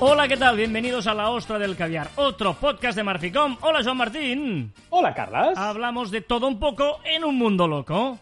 Hola, 0.00 0.28
¿qué 0.28 0.36
tal? 0.36 0.56
Bienvenidos 0.56 1.06
a 1.06 1.14
La 1.14 1.30
Ostra 1.30 1.58
del 1.58 1.76
Caviar, 1.76 2.10
otro 2.16 2.54
podcast 2.54 2.96
de 2.96 3.02
Marficom. 3.04 3.56
Hola, 3.60 3.80
Joan 3.82 3.96
Martín. 3.96 4.72
Hola, 4.90 5.14
Carlas. 5.14 5.56
Hablamos 5.56 6.10
de 6.10 6.20
todo 6.20 6.46
un 6.46 6.58
poco 6.58 7.00
en 7.04 7.24
un 7.24 7.36
mundo 7.36 7.66
loco. 7.66 8.18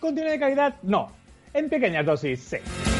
¿Contenido 0.00 0.32
de 0.32 0.38
calidad? 0.38 0.74
No. 0.82 1.10
En 1.52 1.68
pequeñas 1.68 2.04
dosis, 2.04 2.40
sí. 2.40 2.93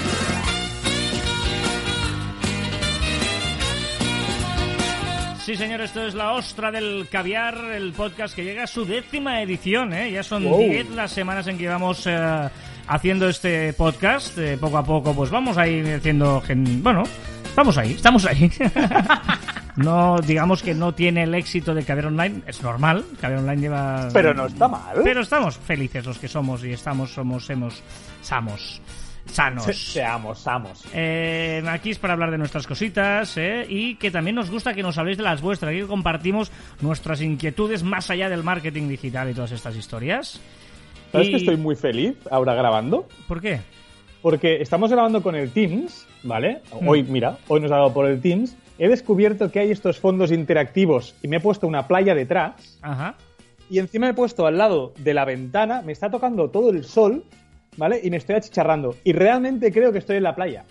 Sí, 5.44 5.56
señor, 5.56 5.82
esto 5.82 6.06
es 6.06 6.14
La 6.14 6.32
Ostra 6.32 6.70
del 6.70 7.06
Caviar, 7.10 7.55
el 7.74 7.92
podcast 7.92 8.34
que 8.34 8.44
llega 8.44 8.64
a 8.64 8.66
su 8.66 8.86
décima 8.86 9.42
edición, 9.42 9.92
¿eh? 9.92 10.10
Ya 10.10 10.22
son 10.22 10.44
Wow. 10.44 10.58
10 10.58 10.91
las 10.91 11.12
semanas 11.12 11.46
en 11.48 11.58
que 11.58 11.69
vamos 11.69 12.06
eh, 12.06 12.48
haciendo 12.86 13.28
este 13.28 13.74
podcast. 13.74 14.38
Eh, 14.38 14.56
poco 14.58 14.78
a 14.78 14.84
poco, 14.84 15.14
pues 15.14 15.28
vamos 15.30 15.58
a 15.58 15.69
ir 15.69 15.86
haciendo... 15.96 16.41
gen- 16.41 16.82
Bueno, 16.82 17.02
vamos 17.54 17.77
ahí, 17.77 17.92
estamos 17.92 18.24
ahí. 18.24 18.50
no, 19.77 20.16
digamos 20.20 20.62
que 20.62 20.72
no 20.72 20.94
tiene 20.94 21.24
el 21.24 21.34
éxito 21.34 21.74
de 21.74 21.84
Caviar 21.84 22.06
Online, 22.06 22.41
es 22.47 22.62
normal. 22.62 23.04
Caviar 23.20 23.41
Online 23.41 23.60
lleva... 23.60 24.08
Pero 24.14 24.32
no 24.32 24.47
está 24.47 24.66
mal. 24.66 24.97
Pero 25.04 25.20
estamos 25.20 25.58
felices 25.58 26.06
los 26.06 26.19
que 26.19 26.26
somos 26.28 26.64
y 26.64 26.72
estamos, 26.72 27.10
somos, 27.12 27.50
hemos, 27.50 27.82
samos, 28.22 28.80
sanos. 29.34 29.64
Se- 29.64 29.74
Seamos, 29.74 30.38
seamos. 30.38 30.84
Eh, 30.94 31.62
aquí 31.68 31.90
es 31.90 31.98
para 31.98 32.14
hablar 32.14 32.30
de 32.30 32.38
nuestras 32.38 32.66
cositas 32.66 33.36
¿eh? 33.36 33.66
y 33.68 33.96
que 33.96 34.10
también 34.10 34.36
nos 34.36 34.50
gusta 34.50 34.74
que 34.74 34.82
nos 34.82 34.96
habléis 34.98 35.16
de 35.18 35.22
las 35.24 35.41
vuestras, 35.41 35.72
aquí 35.72 35.82
compartimos 35.82 36.50
nuestras 36.80 37.20
inquietudes 37.20 37.82
más 37.82 38.10
allá 38.10 38.28
del 38.28 38.42
marketing 38.42 38.88
digital 38.88 39.30
y 39.30 39.34
todas 39.34 39.52
estas 39.52 39.76
historias. 39.76 40.41
¿Sabes 41.12 41.28
Y- 41.28 41.30
que 41.32 41.36
estoy 41.36 41.56
muy 41.56 41.76
feliz 41.76 42.16
ahora 42.30 42.54
grabando? 42.54 43.08
¿Por 43.28 43.41
qué? 43.41 43.60
Porque 44.22 44.62
estamos 44.62 44.91
grabando 44.91 45.22
con 45.22 45.34
el 45.34 45.50
Teams, 45.50 46.06
¿vale? 46.22 46.62
Mm. 46.80 46.88
Hoy, 46.88 47.02
mira, 47.02 47.36
hoy 47.48 47.60
nos 47.60 47.70
ha 47.70 47.76
dado 47.76 47.92
por 47.92 48.06
el 48.06 48.20
Teams. 48.20 48.56
He 48.78 48.88
descubierto 48.88 49.50
que 49.52 49.60
hay 49.60 49.70
estos 49.70 50.00
fondos 50.00 50.32
interactivos 50.32 51.14
y 51.22 51.28
me 51.28 51.36
he 51.36 51.41
puesto 51.41 51.66
una 51.66 51.86
playa 51.86 52.14
detrás. 52.14 52.78
Ajá. 52.82 53.14
Y 53.70 53.78
encima 53.78 54.06
me 54.06 54.10
he 54.12 54.14
puesto 54.14 54.46
al 54.46 54.58
lado 54.58 54.92
de 54.98 55.14
la 55.14 55.24
ventana, 55.24 55.82
me 55.82 55.92
está 55.92 56.10
tocando 56.10 56.48
todo 56.50 56.70
el 56.70 56.84
sol, 56.84 57.22
¿vale? 57.77 58.00
Y 58.03 58.11
me 58.11 58.17
estoy 58.19 58.36
achicharrando. 58.36 58.97
Y 59.05 59.12
realmente 59.12 59.72
creo 59.72 59.92
que 59.92 59.98
estoy 59.98 60.17
en 60.17 60.22
la 60.25 60.34
playa. 60.34 60.64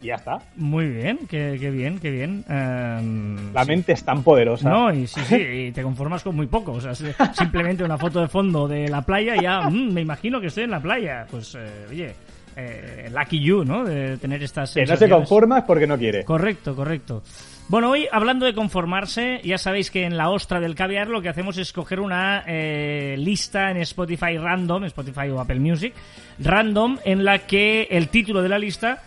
Y 0.00 0.06
ya 0.06 0.14
está. 0.14 0.38
Muy 0.56 0.86
bien, 0.88 1.18
qué, 1.28 1.56
qué 1.60 1.70
bien, 1.70 1.98
qué 1.98 2.10
bien. 2.10 2.44
Em, 2.48 3.52
La 3.52 3.64
sí. 3.64 3.68
mente 3.70 3.92
es 3.92 4.04
tan 4.04 4.22
poderosa. 4.22 4.68
No, 4.70 4.92
y 4.94 5.06
sí, 5.08 5.20
sí, 5.26 5.34
y 5.68 5.72
te 5.72 5.82
conformas 5.82 6.22
con 6.22 6.36
muy 6.36 6.46
poco. 6.46 6.72
O 6.72 6.80
sea, 6.80 6.94
simplemente 7.34 7.82
una 7.82 7.98
foto 7.98 8.20
de 8.20 8.28
fondo 8.28 8.68
de 8.68 8.88
la 8.88 9.02
playa 9.02 9.36
y 9.36 9.42
ya 9.42 9.62
mm, 9.68 9.92
me 9.92 10.00
imagino 10.00 10.40
que 10.40 10.46
estoy 10.48 10.64
en 10.64 10.70
la 10.70 10.80
playa. 10.80 11.26
Pues, 11.28 11.56
eh, 11.56 11.86
oye, 11.90 12.14
eh, 12.56 13.10
lucky 13.12 13.40
you, 13.40 13.64
¿no? 13.64 13.84
De 13.84 14.16
tener 14.18 14.40
estas 14.42 14.72
Que 14.72 14.82
no 14.82 14.86
se 14.86 14.90
sensaciones. 14.98 15.16
conforma 15.16 15.58
es 15.58 15.64
porque 15.64 15.86
no 15.88 15.98
quiere. 15.98 16.24
Correcto, 16.24 16.76
correcto. 16.76 17.22
Bueno, 17.68 17.90
hoy 17.90 18.08
hablando 18.10 18.46
de 18.46 18.54
conformarse, 18.54 19.42
ya 19.44 19.58
sabéis 19.58 19.90
que 19.90 20.04
en 20.04 20.16
la 20.16 20.30
ostra 20.30 20.58
del 20.58 20.74
caviar 20.74 21.08
lo 21.08 21.20
que 21.20 21.28
hacemos 21.28 21.58
es 21.58 21.74
coger 21.74 22.00
una 22.00 22.42
eh, 22.46 23.14
lista 23.18 23.70
en 23.70 23.76
Spotify 23.76 24.38
random, 24.38 24.84
Spotify 24.84 25.28
o 25.28 25.38
Apple 25.38 25.60
Music, 25.60 25.92
random, 26.38 26.96
en 27.04 27.26
la 27.26 27.40
que 27.40 27.86
el 27.90 28.08
título 28.08 28.40
de 28.40 28.48
la 28.48 28.58
lista 28.58 29.02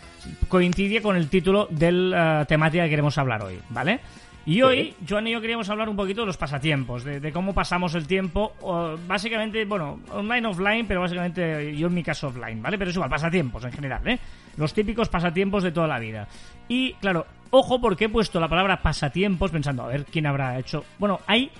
coincide 0.48 1.02
con 1.02 1.16
el 1.16 1.28
título 1.28 1.68
de 1.72 1.92
la 1.92 2.46
temática 2.46 2.84
que 2.84 2.92
queremos 2.92 3.18
hablar 3.18 3.42
hoy, 3.42 3.60
¿vale? 3.70 4.00
Y 4.46 4.62
hoy, 4.64 4.96
Joan 5.08 5.28
y 5.28 5.32
yo 5.32 5.42
queríamos 5.42 5.70
hablar 5.70 5.88
un 5.88 5.96
poquito 5.96 6.22
de 6.22 6.28
los 6.28 6.38
pasatiempos, 6.38 7.04
de, 7.04 7.20
de 7.20 7.32
cómo 7.32 7.54
pasamos 7.54 7.94
el 7.94 8.08
tiempo, 8.08 8.54
o 8.62 8.98
básicamente, 9.08 9.64
bueno, 9.66 10.00
online, 10.12 10.48
offline, 10.48 10.88
pero 10.88 11.02
básicamente 11.02 11.76
yo 11.76 11.88
en 11.88 11.94
mi 11.94 12.02
caso 12.02 12.28
offline, 12.28 12.62
¿vale? 12.62 12.78
Pero 12.78 12.90
es 12.90 12.96
igual, 12.96 13.10
pasatiempos 13.10 13.64
en 13.66 13.72
general, 13.72 14.08
¿eh? 14.08 14.20
Los 14.58 14.74
típicos 14.74 15.10
pasatiempos 15.10 15.62
de 15.62 15.72
toda 15.72 15.88
la 15.88 16.00
vida. 16.00 16.28
Y 16.68 16.94
claro, 16.94 17.28
ojo 17.52 17.80
porque 17.80 18.06
he 18.06 18.10
puesto 18.10 18.40
la 18.40 18.48
palabra 18.48 18.82
pasatiempos 18.82 19.52
pensando, 19.52 19.84
a 19.84 19.88
ver, 19.88 20.06
¿quién 20.06 20.26
habrá 20.26 20.58
hecho? 20.58 20.86
Bueno, 20.98 21.20
hay 21.28 21.52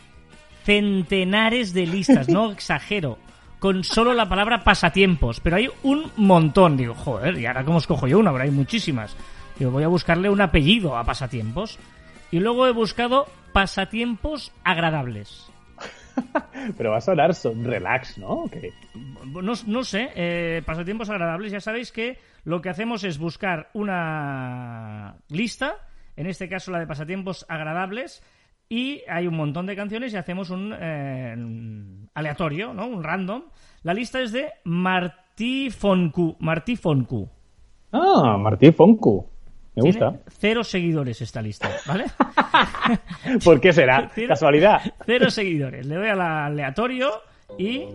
centenares 0.64 1.74
de 1.74 1.86
listas, 1.86 2.30
no 2.30 2.52
exagero, 2.52 3.20
con 3.60 3.84
solo 3.84 4.14
la 4.14 4.28
palabra 4.28 4.64
pasatiempos, 4.64 5.40
pero 5.40 5.58
hay 5.58 5.70
un 5.84 6.12
montón. 6.18 6.78
Digo, 6.78 6.96
joder, 6.96 7.38
¿y 7.38 7.46
ahora 7.46 7.64
cómo 7.64 7.78
escojo 7.78 8.08
yo 8.08 8.18
una? 8.18 8.32
Pero 8.32 8.44
hay 8.46 8.52
muchísimas. 8.52 9.16
Digo, 9.60 9.70
voy 9.70 9.84
a 9.84 9.88
buscarle 9.88 10.30
un 10.30 10.42
apellido 10.42 10.98
a 10.98 11.04
pasatiempos. 11.04 11.78
Y 12.32 12.40
luego 12.40 12.66
he 12.68 12.72
buscado 12.72 13.28
pasatiempos 13.54 14.52
agradables. 14.64 15.52
Pero 16.78 16.92
va 16.92 16.98
a 16.98 17.02
sonar 17.02 17.36
son 17.36 17.64
relax, 17.64 18.18
¿no? 18.18 18.50
No, 19.26 19.54
no 19.68 19.84
sé, 19.84 20.10
eh, 20.16 20.62
pasatiempos 20.66 21.10
agradables. 21.10 21.52
Ya 21.52 21.60
sabéis 21.60 21.92
que 21.92 22.18
lo 22.44 22.62
que 22.62 22.70
hacemos 22.70 23.04
es 23.04 23.18
buscar 23.18 23.70
una 23.74 25.18
lista, 25.30 25.76
en 26.16 26.28
este 26.28 26.50
caso 26.50 26.72
la 26.72 26.80
de 26.80 26.88
pasatiempos 26.88 27.46
agradables, 27.50 28.24
y 28.70 29.02
hay 29.10 29.28
un 29.28 29.36
montón 29.36 29.66
de 29.66 29.76
canciones 29.76 30.14
y 30.14 30.18
hacemos 30.18 30.50
un 30.50 30.74
eh, 30.80 31.36
aleatorio, 32.14 32.74
¿no? 32.74 32.88
Un 32.88 33.04
random. 33.04 33.44
La 33.84 33.94
lista 33.94 34.22
es 34.22 34.32
de 34.32 34.50
Martí 34.64 35.70
Foncu. 35.70 36.38
Martí 36.40 36.78
Foncu. 36.78 37.30
Ah, 37.92 38.38
Martí 38.40 38.72
Foncu. 38.72 39.31
Me 39.84 39.92
Tiene 39.92 40.06
gusta. 40.12 40.32
cero 40.40 40.64
seguidores 40.64 41.22
esta 41.22 41.42
lista, 41.42 41.70
¿vale? 41.86 42.06
¿Por 43.44 43.60
qué 43.60 43.74
será? 43.74 44.10
Cero- 44.16 44.28
¿Casualidad? 44.30 44.82
Cero 45.06 45.30
seguidores. 45.30 45.86
Le 45.86 45.96
doy 45.96 46.08
al 46.10 46.22
aleatorio 46.22 47.10
y 47.58 47.86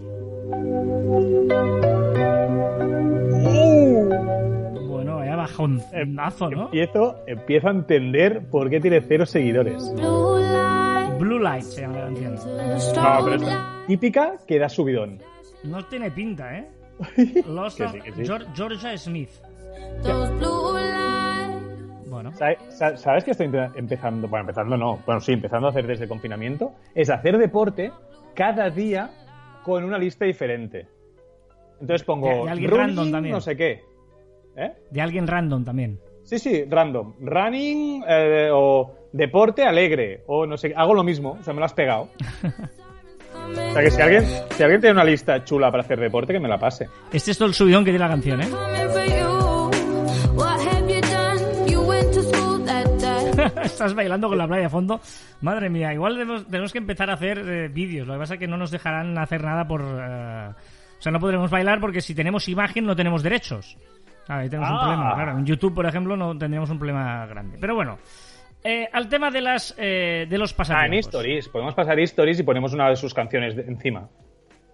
Bueno, 4.89 5.17
vaya 5.17 5.37
bajonazo, 5.37 6.51
¿no? 6.51 6.65
Empiezo, 6.67 7.17
empiezo 7.27 7.69
a 7.69 7.71
entender 7.71 8.47
por 8.51 8.69
qué 8.71 8.81
tiene 8.81 9.01
cero 9.01 9.27
seguidores. 9.27 9.83
Blue 11.19 11.39
Light 11.39 11.63
se 11.65 11.83
llama 11.83 11.99
la 11.99 12.05
canción. 12.07 12.35
No, 12.35 13.25
pero 13.25 13.35
es 13.37 13.57
típica 13.87 14.35
que 14.47 14.59
da 14.59 14.69
subidón. 14.69 15.23
No 15.65 15.85
tiene 15.87 16.11
pinta, 16.11 16.59
¿eh? 16.59 16.69
Sí, 17.17 17.31
sí. 17.45 18.23
Geor- 18.25 18.47
Georgia 18.55 18.97
Smith. 18.97 19.31
Bueno, 22.17 22.33
¿Sabe- 22.33 22.57
sa- 22.71 22.97
¿Sabes 22.97 23.25
que 23.25 23.33
estoy 23.33 23.51
empezando? 23.75 24.27
Bueno, 24.27 24.45
empezando 24.45 24.77
no. 24.79 24.99
Bueno, 25.05 25.21
sí, 25.21 25.33
empezando 25.33 25.67
a 25.67 25.71
hacer 25.71 25.87
desde 25.87 26.05
el 26.05 26.09
confinamiento. 26.09 26.73
Es 26.95 27.11
hacer 27.11 27.37
deporte 27.37 27.93
cada 28.35 28.71
día 28.71 29.11
con 29.63 29.85
una 29.85 29.99
lista 29.99 30.25
diferente. 30.25 30.87
Entonces 31.79 32.05
pongo 32.05 32.29
De- 32.29 32.35
de 32.45 32.51
alguien 32.51 32.71
running, 32.71 32.87
random 32.87 33.13
también. 33.13 33.35
no 33.35 33.41
sé 33.43 33.57
qué. 33.57 33.83
¿Eh? 34.57 34.73
de 34.91 35.01
alguien 35.03 35.27
random 35.27 35.63
también. 35.65 36.01
Sí, 36.25 36.39
sí, 36.39 36.65
random. 36.65 37.13
Running 37.21 38.03
eh, 38.09 38.49
o 38.51 38.95
deporte 39.13 39.65
alegre 39.65 40.23
o 40.27 40.47
no 40.47 40.57
sé, 40.57 40.73
hago 40.75 40.95
lo 40.95 41.05
mismo, 41.05 41.37
o 41.39 41.43
sea, 41.43 41.53
me 41.53 41.59
lo 41.61 41.67
has 41.67 41.75
pegado. 41.75 42.09
O 43.49 43.73
sea, 43.75 43.83
que 43.83 43.91
si 43.91 44.01
alguien, 44.03 44.25
si 44.51 44.63
alguien 44.63 44.81
tiene 44.81 44.95
una 44.95 45.05
lista 45.05 45.45
chula 45.45 45.71
para 45.71 45.83
hacer 45.83 46.01
deporte, 46.01 46.33
que 46.33 46.41
me 46.41 46.49
la 46.49 46.59
pase. 46.59 46.89
Este 47.13 47.31
es 47.31 47.39
todo 47.39 47.47
el 47.47 47.55
subidón 47.55 47.85
que 47.85 47.91
tiene 47.93 48.05
la 48.05 48.11
canción, 48.11 48.41
¿eh? 48.41 48.49
Estás 53.73 53.95
bailando 53.95 54.29
con 54.29 54.39
la 54.39 54.47
playa 54.47 54.65
de 54.65 54.69
fondo. 54.69 55.01
Madre 55.43 55.69
mía, 55.71 55.93
igual 55.93 56.15
tenemos, 56.15 56.47
tenemos 56.47 56.73
que 56.73 56.79
empezar 56.79 57.11
a 57.11 57.15
hacer 57.15 57.39
eh, 57.39 57.69
vídeos. 57.69 58.07
Lo 58.07 58.15
que 58.15 58.19
pasa 58.21 58.35
es 58.35 58.41
que 58.41 58.47
no 58.49 58.57
nos 58.57 58.71
dejarán 58.71 59.17
hacer 59.19 59.43
nada 59.45 59.67
por... 59.67 59.83
eh, 59.83 60.51
o 60.99 61.03
sea, 61.03 61.13
no 61.13 61.21
podremos 61.21 61.51
bailar 61.51 61.79
porque 61.81 62.01
si 62.01 62.15
tenemos 62.15 62.49
imagen 62.49 62.85
no 62.87 62.97
tenemos 62.97 63.23
derechos. 63.23 63.77
Ah, 64.29 64.39
Ahí 64.39 64.49
tenemos 64.49 64.71
un 64.71 64.77
Ah. 64.77 64.81
problema, 64.81 65.15
claro. 65.15 65.39
En 65.39 65.45
YouTube, 65.47 65.75
por 65.75 65.87
ejemplo, 65.87 66.17
no 66.17 66.37
tendríamos 66.37 66.71
un 66.71 66.79
problema 66.79 67.27
grande. 67.27 67.59
Pero 67.61 67.75
bueno, 67.75 67.99
eh, 68.65 68.89
al 68.93 69.09
tema 69.09 69.31
de 69.31 69.41
las 69.41 69.75
eh, 69.79 70.27
de 70.29 70.39
los 70.39 70.51
Ah, 70.51 70.55
en 70.55 70.57
pasatiempos. 70.57 71.07
Stories. 71.07 71.49
Podemos 71.49 71.75
pasar 71.75 72.01
Stories 72.01 72.41
y 72.41 72.43
ponemos 72.43 72.73
una 72.73 72.89
de 72.89 72.97
sus 72.97 73.13
canciones 73.15 73.55
de- 73.55 73.63
encima. 73.63 74.09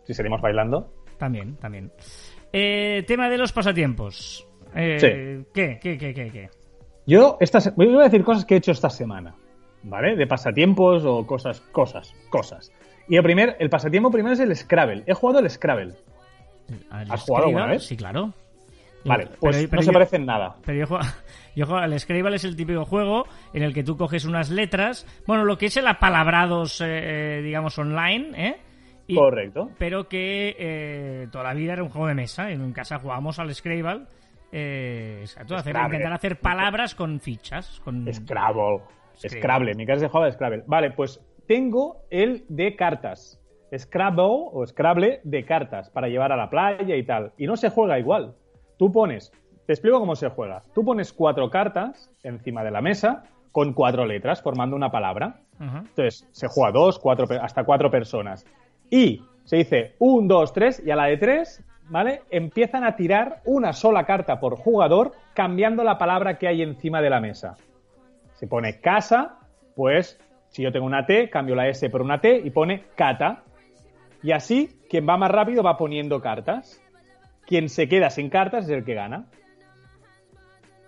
Si 0.04 0.14
seguimos 0.14 0.40
bailando. 0.40 0.92
También, 1.18 1.56
también. 1.56 1.92
Eh, 2.52 3.04
tema 3.06 3.28
de 3.28 3.38
los 3.38 3.52
pasatiempos. 3.52 4.46
Eh, 4.74 4.96
Sí. 4.98 5.46
¿Qué, 5.52 5.78
qué, 5.82 5.98
qué, 5.98 6.14
qué, 6.14 6.30
qué? 6.30 6.50
Yo 7.06 7.37
estas, 7.40 7.75
voy 7.76 7.94
a 7.96 8.04
decir 8.04 8.22
cosas 8.25 8.44
que 8.44 8.54
he 8.54 8.58
hecho 8.58 8.72
esta 8.72 8.90
semana. 8.90 9.34
¿vale? 9.84 10.14
De 10.16 10.26
pasatiempos 10.28 11.04
o 11.04 11.26
cosas, 11.26 11.60
cosas, 11.72 12.14
cosas. 12.31 12.70
Y 13.08 13.16
el 13.16 13.22
primer, 13.25 13.56
el 13.58 13.69
pasatiempo 13.69 14.10
primero 14.12 14.32
es 14.34 14.40
el 14.40 14.54
Scrabble. 14.56 15.02
He 15.06 15.12
jugado 15.14 15.40
el 15.40 15.50
Scrabble. 15.50 15.94
¿Al 16.90 17.10
¿Has 17.10 17.22
jugado 17.22 17.46
alguna 17.46 17.62
Scrabble? 17.64 17.75
vez? 17.78 17.84
Sí, 17.84 17.96
claro. 17.96 18.32
Vale, 19.04 19.26
pues 19.40 19.56
pero- 19.56 19.69
pero 19.70 19.76
no 19.81 19.82
se 19.82 19.87
yo- 19.87 19.93
parece 19.93 20.16
en 20.16 20.26
nada. 20.26 20.54
Pero 20.64 20.78
yo 20.78 20.87
juego, 20.87 21.02
yo 21.56 21.66
juego 21.66 21.81
al 21.82 21.99
Scrabble 21.99 22.37
es 22.37 22.44
el 22.44 22.54
típico 22.54 22.84
juego 22.84 23.25
en 23.52 23.64
el 23.64 23.75
que 23.75 23.82
tú 23.82 23.96
coges 23.96 24.25
unas 24.25 24.50
letras, 24.50 25.05
bueno, 25.26 25.44
lo 25.44 25.58
que 25.58 25.66
es 25.66 25.76
el 25.76 25.88
apalabrados, 25.88 26.81
eh, 26.81 27.38
eh, 27.38 27.43
digamos, 27.43 27.76
online, 27.78 28.31
¿eh? 28.48 28.56
Y- 29.08 29.16
Correcto. 29.16 29.69
Pero 29.78 30.06
que 30.08 30.55
eh, 30.56 31.26
toda 31.32 31.43
la 31.43 31.55
vida 31.55 31.72
era 31.72 31.82
un 31.82 31.88
juego 31.88 32.06
de 32.06 32.14
mesa. 32.14 32.52
En 32.52 32.72
casa 32.72 33.00
jugábamos 33.00 33.40
al 33.40 33.52
Scrabble. 33.52 34.05
Eh, 34.52 35.19
exacto, 35.22 35.56
hacer- 35.56 35.75
intentar 35.76 36.12
hacer 36.12 36.38
palabras 36.38 36.94
con 36.94 37.19
fichas. 37.20 37.81
Con... 37.81 38.06
Scrabble. 38.12 38.81
Scrabble. 39.16 39.40
Scrabble. 39.40 39.75
Mi 39.75 39.87
casa 39.87 40.00
se 40.00 40.08
jugaba 40.08 40.31
Scrabble. 40.31 40.64
Vale, 40.66 40.90
pues 40.90 41.20
tengo 41.46 42.02
el 42.10 42.44
de 42.49 42.76
cartas. 42.76 43.38
Scrabble 43.76 44.25
o 44.28 44.66
Scrabble 44.66 45.20
de 45.25 45.44
cartas 45.44 45.88
para 45.90 46.08
llevar 46.08 46.32
a 46.32 46.37
la 46.37 46.50
playa 46.50 46.94
y 46.96 47.02
tal. 47.04 47.32
Y 47.38 47.46
no 47.46 47.56
se 47.56 47.70
juega 47.70 47.99
igual. 47.99 48.34
Tú 48.78 48.93
pones, 48.93 49.32
te 49.66 49.72
explico 49.72 49.99
cómo 49.99 50.14
se 50.16 50.28
juega. 50.28 50.62
Tú 50.75 50.84
pones 50.84 51.12
cuatro 51.12 51.48
cartas 51.50 52.12
encima 52.22 52.62
de 52.62 52.70
la 52.70 52.82
mesa 52.82 53.25
con 53.50 53.72
cuatro 53.72 54.05
letras 54.06 54.43
formando 54.43 54.76
una 54.76 54.90
palabra. 54.90 55.40
Entonces 55.60 56.28
se 56.32 56.48
juega 56.48 56.72
dos, 56.72 56.98
cuatro, 56.98 57.26
hasta 57.40 57.64
cuatro 57.64 57.90
personas. 57.90 58.44
Y 58.90 59.22
se 59.44 59.56
dice 59.56 59.94
un, 59.98 60.26
dos, 60.28 60.52
tres, 60.52 60.82
y 60.84 60.90
a 60.90 60.96
la 60.96 61.05
de 61.06 61.16
tres, 61.16 61.64
¿vale? 61.92 62.22
Empiezan 62.30 62.84
a 62.84 62.96
tirar 62.96 63.42
una 63.44 63.74
sola 63.74 64.06
carta 64.06 64.40
por 64.40 64.56
jugador, 64.56 65.12
cambiando 65.34 65.84
la 65.84 65.98
palabra 65.98 66.38
que 66.38 66.48
hay 66.48 66.62
encima 66.62 67.02
de 67.02 67.10
la 67.10 67.20
mesa. 67.20 67.56
Se 68.32 68.46
pone 68.46 68.80
casa, 68.80 69.36
pues 69.76 70.18
si 70.48 70.62
yo 70.62 70.72
tengo 70.72 70.86
una 70.86 71.04
T, 71.04 71.28
cambio 71.28 71.54
la 71.54 71.68
S 71.68 71.90
por 71.90 72.00
una 72.00 72.18
T 72.18 72.40
y 72.42 72.48
pone 72.48 72.84
cata. 72.96 73.42
Y 74.22 74.32
así, 74.32 74.80
quien 74.88 75.06
va 75.06 75.18
más 75.18 75.30
rápido 75.30 75.62
va 75.62 75.76
poniendo 75.76 76.22
cartas. 76.22 76.82
Quien 77.46 77.68
se 77.68 77.86
queda 77.88 78.08
sin 78.08 78.30
cartas 78.30 78.64
es 78.64 78.70
el 78.70 78.84
que 78.86 78.94
gana. 78.94 79.26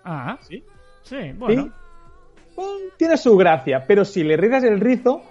Ah, 0.03 0.39
¿Sí? 0.41 0.63
sí, 1.03 1.33
bueno. 1.35 1.71
Bueno, 2.55 2.71
tiene 2.97 3.17
su 3.17 3.37
gracia, 3.37 3.85
pero 3.85 4.05
si 4.05 4.23
le 4.23 4.37
rizas 4.37 4.63
el 4.63 4.79
rizo, 4.79 5.21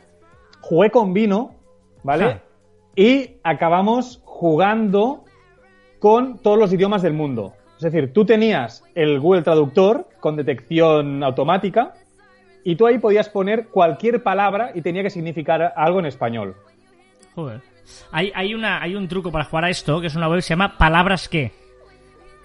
jugué 0.60 0.90
con 0.90 1.12
vino, 1.14 1.56
¿vale? 2.04 2.42
Y 2.94 3.38
acabamos 3.42 4.20
jugando 4.24 5.24
con 6.04 6.36
todos 6.36 6.58
los 6.58 6.70
idiomas 6.70 7.00
del 7.00 7.14
mundo. 7.14 7.54
Es 7.78 7.82
decir, 7.84 8.12
tú 8.12 8.26
tenías 8.26 8.84
el 8.94 9.18
Google 9.20 9.40
Traductor 9.40 10.06
con 10.20 10.36
detección 10.36 11.24
automática 11.24 11.94
y 12.62 12.76
tú 12.76 12.86
ahí 12.86 12.98
podías 12.98 13.30
poner 13.30 13.68
cualquier 13.68 14.22
palabra 14.22 14.72
y 14.74 14.82
tenía 14.82 15.02
que 15.02 15.08
significar 15.08 15.72
algo 15.74 16.00
en 16.00 16.04
español. 16.04 16.56
Joder. 17.34 17.62
Hay, 18.12 18.30
hay, 18.34 18.52
una, 18.52 18.82
hay 18.82 18.94
un 18.94 19.08
truco 19.08 19.32
para 19.32 19.46
jugar 19.46 19.64
a 19.64 19.70
esto, 19.70 19.98
que 20.02 20.08
es 20.08 20.14
una 20.14 20.28
web 20.28 20.36
que 20.36 20.42
se 20.42 20.50
llama 20.50 20.76
Palabras 20.76 21.26
que. 21.26 21.52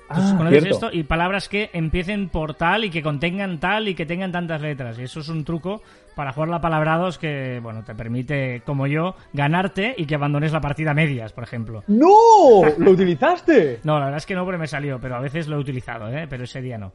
Entonces, 0.10 0.34
Ah, 0.34 0.38
¿Conoces 0.38 0.64
cierto. 0.64 0.86
esto? 0.88 0.98
Y 0.98 1.04
palabras 1.04 1.48
que 1.50 1.70
empiecen 1.74 2.30
por 2.30 2.56
tal 2.56 2.84
y 2.86 2.90
que 2.90 3.02
contengan 3.04 3.60
tal 3.60 3.88
y 3.88 3.96
que 3.96 4.06
tengan 4.06 4.32
tantas 4.32 4.62
letras. 4.62 4.98
Y 5.00 5.04
eso 5.04 5.20
es 5.20 5.30
un 5.30 5.44
truco 5.46 5.82
para 6.16 6.34
jugar 6.34 6.50
la 6.50 6.60
palabrados 6.60 7.18
que, 7.18 7.60
bueno, 7.62 7.84
te 7.84 7.94
permite, 7.96 8.62
como 8.66 8.88
yo, 8.88 9.16
ganarte 9.34 9.94
y 9.98 10.06
que 10.06 10.16
abandones 10.16 10.52
la 10.52 10.60
partida 10.62 10.92
a 10.92 10.94
medias, 10.94 11.32
por 11.32 11.44
ejemplo. 11.44 11.84
¡No! 11.88 12.62
¿Lo 12.78 12.92
utilizaste? 12.92 13.80
No, 13.84 14.00
la 14.00 14.06
verdad 14.06 14.18
es 14.18 14.26
que 14.26 14.36
no 14.36 14.44
porque 14.46 14.58
me 14.58 14.68
salió, 14.68 15.00
pero 15.00 15.16
a 15.16 15.20
veces 15.22 15.48
lo 15.48 15.58
he 15.58 15.60
utilizado, 15.60 16.10
¿eh? 16.10 16.28
Pero 16.30 16.44
ese 16.44 16.62
día 16.62 16.78
no. 16.78 16.92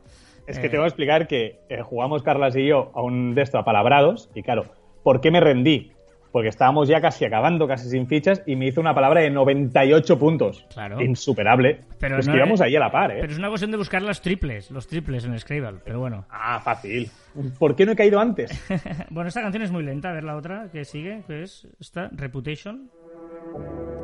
Es 0.47 0.59
Eh, 0.59 0.63
que 0.63 0.69
te 0.69 0.77
voy 0.77 0.85
a 0.85 0.89
explicar 0.89 1.27
que 1.27 1.61
eh, 1.71 1.81
jugamos 1.83 2.23
Carlas 2.23 2.55
y 2.57 2.67
yo 2.67 2.91
a 2.95 3.01
un 3.01 3.35
de 3.35 3.43
esto 3.43 3.59
a 3.59 3.65
palabrados 3.65 4.29
y 4.35 4.43
claro, 4.43 4.67
¿por 5.03 5.21
qué 5.23 5.31
me 5.31 5.41
rendí? 5.41 5.93
Porque 6.35 6.49
estábamos 6.49 6.89
ya 6.89 7.01
casi 7.01 7.25
acabando, 7.25 7.69
casi 7.69 7.89
sin 7.89 8.09
fichas 8.09 8.43
y 8.45 8.57
me 8.57 8.67
hizo 8.67 8.81
una 8.81 8.93
palabra 8.93 9.21
de 9.21 9.31
98 9.31 10.19
puntos. 10.19 10.67
Claro. 10.75 11.01
Insuperable. 11.01 11.83
Pero 12.01 12.19
es 12.19 12.27
no 12.27 12.33
que 12.33 12.39
íbamos 12.39 12.55
es- 12.55 12.61
ahí 12.63 12.75
a 12.75 12.81
la 12.81 12.91
par, 12.91 13.13
¿eh? 13.13 13.19
Pero 13.21 13.33
es 13.35 13.39
una 13.39 13.51
cuestión 13.51 13.71
de 13.71 13.77
buscar 13.77 14.03
los 14.03 14.21
triples, 14.21 14.69
los 14.73 14.89
triples 14.89 15.25
en 15.27 15.39
Scrabble, 15.39 15.79
pero 15.85 16.01
bueno. 16.01 16.27
Ah, 16.29 16.59
fácil. 16.59 17.09
¿Por 17.57 17.77
qué 17.77 17.87
no 17.87 17.93
he 17.93 17.95
caído 17.97 18.19
antes? 18.19 18.51
bueno, 19.11 19.29
esta 19.29 19.43
canción 19.43 19.63
es 19.63 19.71
muy 19.71 19.85
lenta, 19.85 20.11
a 20.11 20.13
ver 20.13 20.25
la 20.25 20.35
otra 20.35 20.67
que 20.73 20.85
sigue, 20.85 21.23
que 21.29 21.45
es 21.45 21.69
esta, 21.79 22.09
Reputation. 22.11 22.91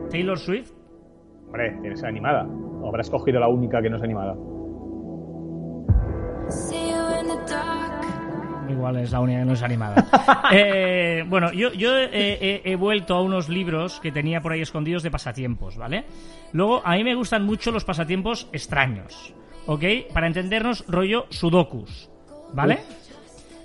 Taylor 0.09 0.38
Swift. 0.38 0.71
Hombre, 1.47 1.76
tienes 1.81 2.05
animada. 2.05 2.47
O 2.47 2.87
habrás 2.87 3.11
cogido 3.11 3.41
la 3.41 3.49
única 3.49 3.83
que 3.83 3.91
no 3.91 3.97
es 3.97 4.03
animada. 4.05 4.37
Igual 8.71 8.97
es 8.99 9.11
la 9.13 9.21
única 9.21 9.41
que 9.41 9.45
no 9.47 9.53
es 9.53 9.63
animada. 9.63 10.07
Eh, 10.53 11.25
bueno, 11.29 11.53
yo, 11.53 11.73
yo 11.73 11.97
he, 11.97 12.09
he- 12.13 12.63
he 12.65 12.75
vuelto 12.77 13.15
a 13.15 13.23
unos 13.23 13.49
libros 13.49 14.01
que 14.01 14.11
tenía 14.11 14.41
por 14.41 14.53
ahí 14.53 14.61
escondidos 14.61 15.03
de 15.05 15.11
pasatiempos, 15.11 15.77
¿vale? 15.77 16.05
Luego, 16.53 16.83
a 16.85 16.97
mí 16.97 17.05
me 17.05 17.15
gustan 17.15 17.45
mucho 17.45 17.71
los 17.71 17.85
pasatiempos 17.85 18.49
extraños, 18.53 19.33
¿ok? 19.67 19.85
Para 20.13 20.27
entendernos, 20.27 20.85
rollo 20.89 21.27
sudokus, 21.31 22.11
¿vale? 22.53 22.81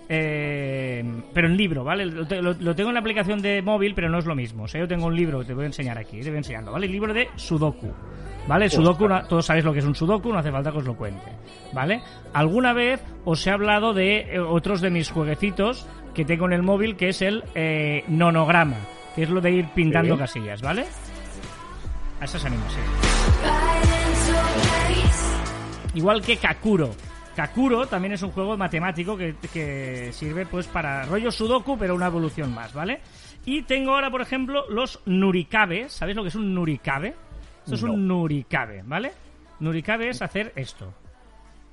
Eh, 0.07 1.03
pero 1.33 1.47
en 1.47 1.57
libro, 1.57 1.83
¿vale? 1.83 2.05
Lo, 2.05 2.27
te- 2.27 2.41
lo- 2.41 2.53
lo 2.53 2.75
tengo 2.75 2.89
en 2.89 2.93
la 2.93 2.99
aplicación 2.99 3.41
de 3.41 3.61
móvil, 3.61 3.93
pero 3.95 4.09
no 4.09 4.19
es 4.19 4.25
lo 4.25 4.35
mismo. 4.35 4.63
O 4.63 4.67
sea, 4.67 4.81
yo 4.81 4.87
tengo 4.87 5.07
un 5.07 5.15
libro 5.15 5.39
que 5.39 5.45
te 5.45 5.53
voy 5.53 5.63
a 5.63 5.67
enseñar 5.67 5.97
aquí, 5.97 6.19
te 6.21 6.29
voy 6.29 6.37
enseñando, 6.37 6.71
¿vale? 6.71 6.85
El 6.85 6.91
libro 6.91 7.13
de 7.13 7.27
Sudoku, 7.35 7.91
¿vale? 8.47 8.69
Sudoku, 8.69 9.07
no- 9.07 9.25
todos 9.27 9.45
sabéis 9.45 9.65
lo 9.65 9.73
que 9.73 9.79
es 9.79 9.85
un 9.85 9.95
Sudoku, 9.95 10.31
no 10.31 10.39
hace 10.39 10.51
falta 10.51 10.71
que 10.71 10.77
os 10.77 10.85
lo 10.85 10.95
cuente, 10.95 11.31
¿vale? 11.73 12.01
Alguna 12.33 12.73
vez 12.73 13.01
os 13.25 13.45
he 13.47 13.51
hablado 13.51 13.93
de 13.93 14.35
eh, 14.35 14.39
otros 14.39 14.79
de 14.81 14.91
mis 14.91 15.09
jueguecitos 15.09 15.87
que 16.13 16.23
tengo 16.23 16.45
en 16.45 16.53
el 16.53 16.61
móvil, 16.61 16.95
que 16.95 17.09
es 17.09 17.21
el 17.23 17.43
eh, 17.55 18.03
nonograma, 18.07 18.77
que 19.15 19.23
es 19.23 19.29
lo 19.29 19.41
de 19.41 19.51
ir 19.51 19.65
pintando 19.73 20.13
Sí. 20.15 20.19
casillas, 20.19 20.61
¿vale? 20.61 20.85
A 22.21 22.25
esas 22.25 22.45
animas, 22.45 22.71
sí. 22.71 22.79
Igual 25.95 26.21
que 26.21 26.37
Kakuro. 26.37 26.91
Kakuro 27.35 27.85
también 27.87 28.13
es 28.13 28.21
un 28.23 28.31
juego 28.31 28.55
matemático 28.57 29.17
que, 29.17 29.35
que 29.53 30.09
sirve 30.13 30.45
pues 30.45 30.67
para 30.67 31.03
rollo 31.05 31.31
Sudoku, 31.31 31.77
pero 31.77 31.93
una 31.95 32.07
evolución 32.07 32.53
más, 32.53 32.73
¿vale? 32.73 32.99
Y 33.45 33.63
tengo 33.63 33.91
ahora, 33.93 34.09
por 34.09 34.21
ejemplo, 34.21 34.65
los 34.69 34.99
Nurikabe. 35.05 35.89
¿Sabéis 35.89 36.15
lo 36.15 36.23
que 36.23 36.29
es 36.29 36.35
un 36.35 36.53
Nurikabe? 36.55 37.13
Esto 37.63 37.75
es 37.75 37.83
un 37.83 38.07
Nurikabe, 38.07 38.83
¿vale? 38.85 39.11
Nurikabe 39.59 40.09
es 40.09 40.21
hacer 40.21 40.53
esto. 40.55 40.93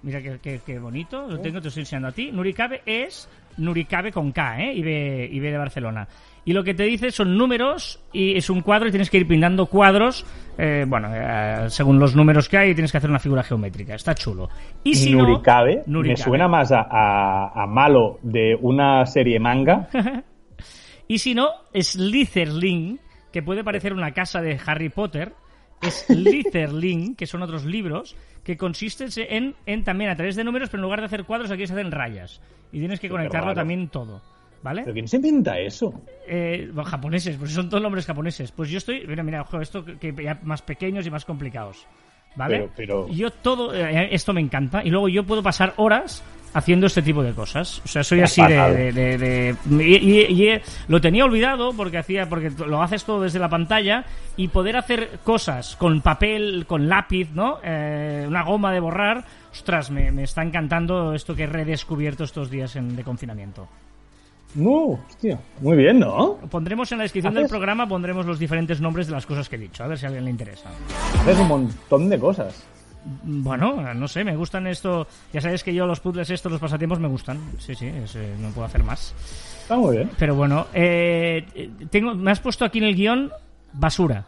Mira 0.02 0.20
qué, 0.20 0.38
qué- 0.42 0.60
qué 0.66 0.78
bonito, 0.78 1.28
lo 1.28 1.38
tengo, 1.40 1.60
te 1.60 1.68
estoy 1.68 1.82
enseñando 1.82 2.08
a 2.08 2.12
ti. 2.12 2.32
Nurikabe 2.32 2.82
es 2.84 3.28
Nurikabe 3.58 4.10
con 4.10 4.32
K, 4.32 4.60
¿eh? 4.64 4.74
Y 4.74 4.82
B, 4.82 5.28
y 5.30 5.38
B 5.40 5.50
de 5.50 5.58
Barcelona. 5.58 6.08
Y 6.44 6.52
lo 6.54 6.64
que 6.64 6.74
te 6.74 6.82
dice 6.82 7.10
son 7.12 7.36
números 7.38 8.00
y 8.12 8.36
es 8.36 8.50
un 8.50 8.62
cuadro 8.62 8.88
y 8.88 8.90
tienes 8.90 9.10
que 9.10 9.18
ir 9.18 9.28
pintando 9.28 9.66
cuadros, 9.66 10.26
eh, 10.58 10.84
bueno, 10.88 11.08
eh, 11.14 11.70
según 11.70 12.00
los 12.00 12.16
números 12.16 12.48
que 12.48 12.58
hay, 12.58 12.74
tienes 12.74 12.90
que 12.90 12.98
hacer 12.98 13.10
una 13.10 13.20
figura 13.20 13.44
geométrica. 13.44 13.94
Está 13.94 14.14
chulo. 14.14 14.48
Y 14.82 14.94
si 14.96 15.12
no- 15.14 15.24
Nurikabe, 15.24 15.82
me 15.86 16.16
suena 16.16 16.48
más 16.48 16.72
a, 16.72 16.80
a- 16.90 17.62
a 17.62 17.66
malo 17.68 18.18
de 18.22 18.56
una 18.60 19.06
serie 19.06 19.38
manga. 19.38 19.88
Y 21.08 21.18
si 21.18 21.34
no, 21.34 21.50
Slytherin, 21.78 22.98
que 23.32 23.42
puede 23.42 23.62
parecer 23.64 23.92
una 23.92 24.12
casa 24.12 24.40
de 24.40 24.58
Harry 24.66 24.88
Potter, 24.88 25.34
Slytherin, 25.82 27.16
que 27.16 27.26
son 27.26 27.42
otros 27.42 27.64
libros, 27.64 28.16
que 28.44 28.56
consisten 28.56 29.08
en, 29.28 29.54
en 29.66 29.84
también 29.84 30.10
a 30.10 30.16
través 30.16 30.36
de 30.36 30.44
números, 30.44 30.68
pero 30.70 30.80
en 30.80 30.84
lugar 30.84 31.00
de 31.00 31.06
hacer 31.06 31.24
cuadros, 31.24 31.50
aquí 31.50 31.66
se 31.66 31.74
hacen 31.74 31.90
rayas. 31.90 32.40
Y 32.72 32.78
tienes 32.78 32.98
que 33.00 33.08
conectarlo 33.08 33.48
raro. 33.48 33.56
también 33.60 33.88
todo. 33.88 34.22
¿Vale? 34.62 34.82
¿Pero 34.82 34.94
quién 34.94 35.08
se 35.08 35.16
inventa 35.16 35.58
eso? 35.58 35.92
Eh, 36.28 36.68
bueno, 36.72 36.88
japoneses, 36.88 37.36
pues 37.36 37.50
son 37.52 37.68
todos 37.68 37.82
nombres 37.82 38.06
japoneses. 38.06 38.52
Pues 38.52 38.70
yo 38.70 38.78
estoy, 38.78 39.04
mira, 39.08 39.22
mira, 39.24 39.42
ojo, 39.42 39.60
esto 39.60 39.84
que 39.84 40.14
ya 40.22 40.38
más 40.44 40.62
pequeños 40.62 41.04
y 41.06 41.10
más 41.10 41.24
complicados. 41.24 41.84
¿Vale? 42.36 42.58
Pero- 42.60 42.72
pero- 42.76 43.08
Yo 43.08 43.30
todo, 43.30 43.74
eh, 43.74 44.08
esto 44.12 44.32
me 44.32 44.40
encanta. 44.40 44.82
Y 44.84 44.90
luego 44.90 45.08
yo 45.08 45.24
puedo 45.24 45.42
pasar 45.42 45.74
horas 45.76 46.22
haciendo 46.54 46.86
este 46.86 47.02
tipo 47.02 47.22
de 47.22 47.32
cosas. 47.32 47.82
O 47.84 47.88
sea, 47.88 48.02
soy 48.04 48.20
así 48.20 48.40
de, 48.42 48.92
de- 48.92 49.18
de- 49.18 49.56
de- 49.66 49.84
y, 49.84 49.96
y- 49.96 50.26
y, 50.32 50.48
eh, 50.48 50.62
lo 50.88 51.00
tenía 51.00 51.24
olvidado 51.26 51.72
porque 51.74 51.98
hacía, 51.98 52.28
porque 52.28 52.50
lo 52.50 52.80
haces 52.82 53.04
todo 53.04 53.20
desde 53.22 53.38
la 53.38 53.48
pantalla 53.50 54.04
y 54.36 54.48
poder 54.48 54.76
hacer 54.76 55.18
cosas 55.24 55.76
con 55.76 56.00
papel, 56.02 56.64
con 56.66 56.88
lápiz, 56.88 57.28
¿no? 57.34 57.58
Eh, 57.64 58.24
una 58.26 58.42
goma 58.44 58.72
de 58.72 58.80
borrar. 58.80 59.24
Ostras, 59.50 59.90
me, 59.90 60.10
me 60.12 60.22
está 60.22 60.42
encantando 60.42 61.12
esto 61.14 61.34
que 61.34 61.42
he 61.42 61.46
redescubierto 61.46 62.24
estos 62.24 62.48
días 62.50 62.76
en- 62.76 62.96
de 62.96 63.02
confinamiento. 63.04 63.68
No, 64.54 64.98
hostia. 65.08 65.38
Muy 65.60 65.76
bien, 65.76 65.98
¿no? 65.98 66.36
Pondremos 66.50 66.92
en 66.92 66.98
la 66.98 67.02
descripción 67.04 67.34
del 67.34 67.48
programa 67.48 67.86
pondremos 67.86 68.26
los 68.26 68.38
diferentes 68.38 68.80
nombres 68.80 69.06
de 69.06 69.12
las 69.12 69.26
cosas 69.26 69.48
que 69.48 69.56
he 69.56 69.58
dicho, 69.58 69.82
a 69.82 69.86
ver 69.86 69.98
si 69.98 70.04
a 70.04 70.08
alguien 70.08 70.24
le 70.24 70.30
interesa. 70.30 70.70
Haces 71.20 71.38
un 71.38 71.48
montón 71.48 72.08
de 72.08 72.18
cosas. 72.18 72.64
Bueno, 73.24 73.94
no 73.94 74.06
sé, 74.06 74.24
me 74.24 74.36
gustan 74.36 74.66
esto. 74.66 75.06
Ya 75.32 75.40
sabes 75.40 75.64
que 75.64 75.74
yo 75.74 75.86
los 75.86 76.00
puzzles 76.00 76.30
estos, 76.30 76.52
los 76.52 76.60
pasatiempos 76.60 77.00
me 77.00 77.08
gustan. 77.08 77.38
Sí, 77.58 77.74
sí, 77.74 77.86
es, 77.86 78.14
eh, 78.14 78.34
no 78.40 78.50
puedo 78.50 78.66
hacer 78.66 78.84
más. 78.84 79.14
Está 79.62 79.76
muy 79.76 79.96
bien. 79.96 80.10
Pero 80.18 80.36
bueno, 80.36 80.66
eh, 80.72 81.44
tengo, 81.90 82.14
me 82.14 82.30
has 82.30 82.40
puesto 82.40 82.64
aquí 82.64 82.78
en 82.78 82.84
el 82.84 82.94
guion 82.94 83.32
basura. 83.72 84.26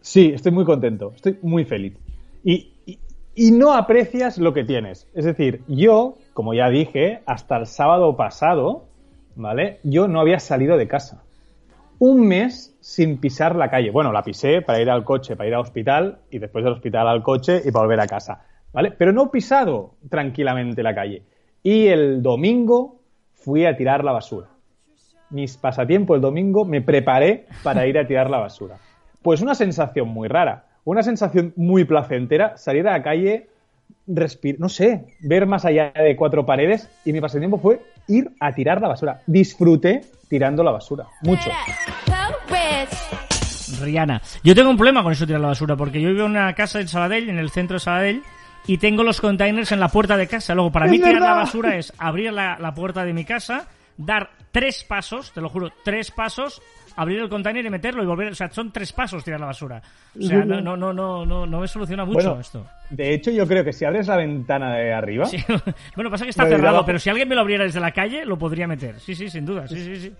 Sí, 0.00 0.32
estoy 0.34 0.52
muy 0.52 0.64
contento, 0.64 1.12
estoy 1.14 1.38
muy 1.42 1.64
feliz. 1.64 1.96
Y, 2.44 2.72
y, 2.86 2.98
y 3.34 3.50
no 3.52 3.72
aprecias 3.72 4.38
lo 4.38 4.52
que 4.52 4.64
tienes. 4.64 5.08
Es 5.14 5.24
decir, 5.24 5.62
yo, 5.66 6.16
como 6.32 6.54
ya 6.54 6.68
dije, 6.68 7.22
hasta 7.26 7.56
el 7.56 7.66
sábado 7.66 8.16
pasado 8.16 8.86
¿vale? 9.36 9.80
Yo 9.82 10.08
no 10.08 10.20
había 10.20 10.38
salido 10.38 10.76
de 10.76 10.88
casa. 10.88 11.22
Un 11.98 12.26
mes 12.26 12.76
sin 12.80 13.18
pisar 13.18 13.54
la 13.54 13.70
calle. 13.70 13.90
Bueno, 13.90 14.12
la 14.12 14.22
pisé 14.22 14.62
para 14.62 14.80
ir 14.80 14.90
al 14.90 15.04
coche, 15.04 15.36
para 15.36 15.48
ir 15.48 15.54
al 15.54 15.60
hospital 15.60 16.18
y 16.30 16.38
después 16.38 16.64
del 16.64 16.74
hospital 16.74 17.06
al 17.06 17.22
coche 17.22 17.62
y 17.64 17.70
para 17.70 17.84
volver 17.84 18.00
a 18.00 18.06
casa, 18.06 18.44
¿vale? 18.72 18.90
Pero 18.90 19.12
no 19.12 19.24
he 19.24 19.28
pisado 19.28 19.94
tranquilamente 20.08 20.82
la 20.82 20.94
calle. 20.94 21.22
Y 21.62 21.86
el 21.86 22.22
domingo 22.22 23.00
fui 23.34 23.66
a 23.66 23.76
tirar 23.76 24.04
la 24.04 24.12
basura. 24.12 24.48
Mis 25.30 25.56
pasatiempos 25.56 26.16
el 26.16 26.20
domingo 26.20 26.64
me 26.64 26.80
preparé 26.80 27.46
para 27.62 27.86
ir 27.86 27.98
a 27.98 28.06
tirar 28.06 28.28
la 28.28 28.38
basura. 28.38 28.78
Pues 29.22 29.40
una 29.40 29.54
sensación 29.54 30.08
muy 30.08 30.28
rara, 30.28 30.66
una 30.84 31.02
sensación 31.02 31.52
muy 31.56 31.84
placentera, 31.84 32.56
salir 32.56 32.86
a 32.88 32.92
la 32.92 33.02
calle, 33.02 33.48
respirar, 34.06 34.60
no 34.60 34.68
sé, 34.68 35.04
ver 35.20 35.46
más 35.46 35.64
allá 35.64 35.92
de 35.94 36.16
cuatro 36.16 36.44
paredes 36.44 36.88
y 37.04 37.12
mi 37.12 37.20
pasatiempo 37.20 37.58
fue 37.58 37.80
ir 38.08 38.30
a 38.40 38.52
tirar 38.52 38.80
la 38.80 38.88
basura. 38.88 39.22
Disfruté 39.26 40.02
tirando 40.28 40.62
la 40.62 40.72
basura, 40.72 41.06
mucho. 41.22 41.50
Rihanna. 43.80 44.20
Yo 44.44 44.54
tengo 44.54 44.70
un 44.70 44.76
problema 44.76 45.02
con 45.02 45.12
eso 45.12 45.24
de 45.24 45.28
tirar 45.28 45.40
la 45.40 45.48
basura, 45.48 45.76
porque 45.76 46.00
yo 46.00 46.10
vivo 46.10 46.26
en 46.26 46.32
una 46.32 46.54
casa 46.54 46.80
en 46.80 46.88
Sabadell, 46.88 47.28
en 47.28 47.38
el 47.38 47.50
centro 47.50 47.76
de 47.76 47.80
Sabadell, 47.80 48.22
y 48.66 48.78
tengo 48.78 49.02
los 49.02 49.20
containers 49.20 49.72
en 49.72 49.80
la 49.80 49.88
puerta 49.88 50.16
de 50.16 50.26
casa. 50.26 50.54
Luego, 50.54 50.70
para 50.70 50.86
¡Es 50.86 50.92
mí 50.92 50.98
tirar 50.98 51.20
la 51.20 51.34
basura 51.34 51.76
es 51.76 51.92
abrir 51.98 52.32
la, 52.32 52.58
la 52.58 52.74
puerta 52.74 53.04
de 53.04 53.12
mi 53.12 53.24
casa, 53.24 53.66
dar 53.96 54.30
tres 54.50 54.84
pasos, 54.84 55.32
te 55.32 55.40
lo 55.40 55.48
juro, 55.48 55.70
tres 55.84 56.10
pasos, 56.10 56.62
abrir 56.96 57.20
el 57.20 57.28
container 57.28 57.64
y 57.64 57.70
meterlo 57.70 58.02
y 58.02 58.06
volver. 58.06 58.32
O 58.32 58.34
sea, 58.34 58.50
son 58.50 58.72
tres 58.72 58.92
pasos 58.92 59.22
tirar 59.24 59.40
la 59.40 59.46
basura. 59.46 59.82
O 60.18 60.22
sea, 60.22 60.44
no, 60.44 60.60
no, 60.60 60.76
no, 60.76 60.92
no, 60.92 61.24
no, 61.26 61.46
no 61.46 61.60
me 61.60 61.68
soluciona 61.68 62.04
mucho 62.04 62.14
Bueno, 62.14 62.40
esto. 62.40 62.66
De 62.90 63.14
hecho, 63.14 63.30
yo 63.30 63.46
creo 63.46 63.64
que 63.64 63.72
si 63.72 63.84
abres 63.84 64.06
la 64.08 64.16
ventana 64.16 64.74
de 64.76 64.92
arriba, 64.92 65.26
Sí. 65.26 65.38
Bueno, 65.96 66.10
pasa 66.10 66.24
que 66.24 66.30
está 66.30 66.46
cerrado, 66.46 66.84
pero 66.84 66.98
si 66.98 67.10
alguien 67.10 67.28
me 67.28 67.34
lo 67.34 67.40
abriera 67.42 67.64
desde 67.64 67.80
la 67.80 67.92
calle, 67.92 68.24
lo 68.24 68.38
podría 68.38 68.66
meter. 68.66 68.98
Sí, 69.00 69.14
sí, 69.14 69.28
sin 69.28 69.44
duda. 69.46 69.66
Sí, 69.68 69.76
sí, 69.82 69.96
sí. 70.00 70.12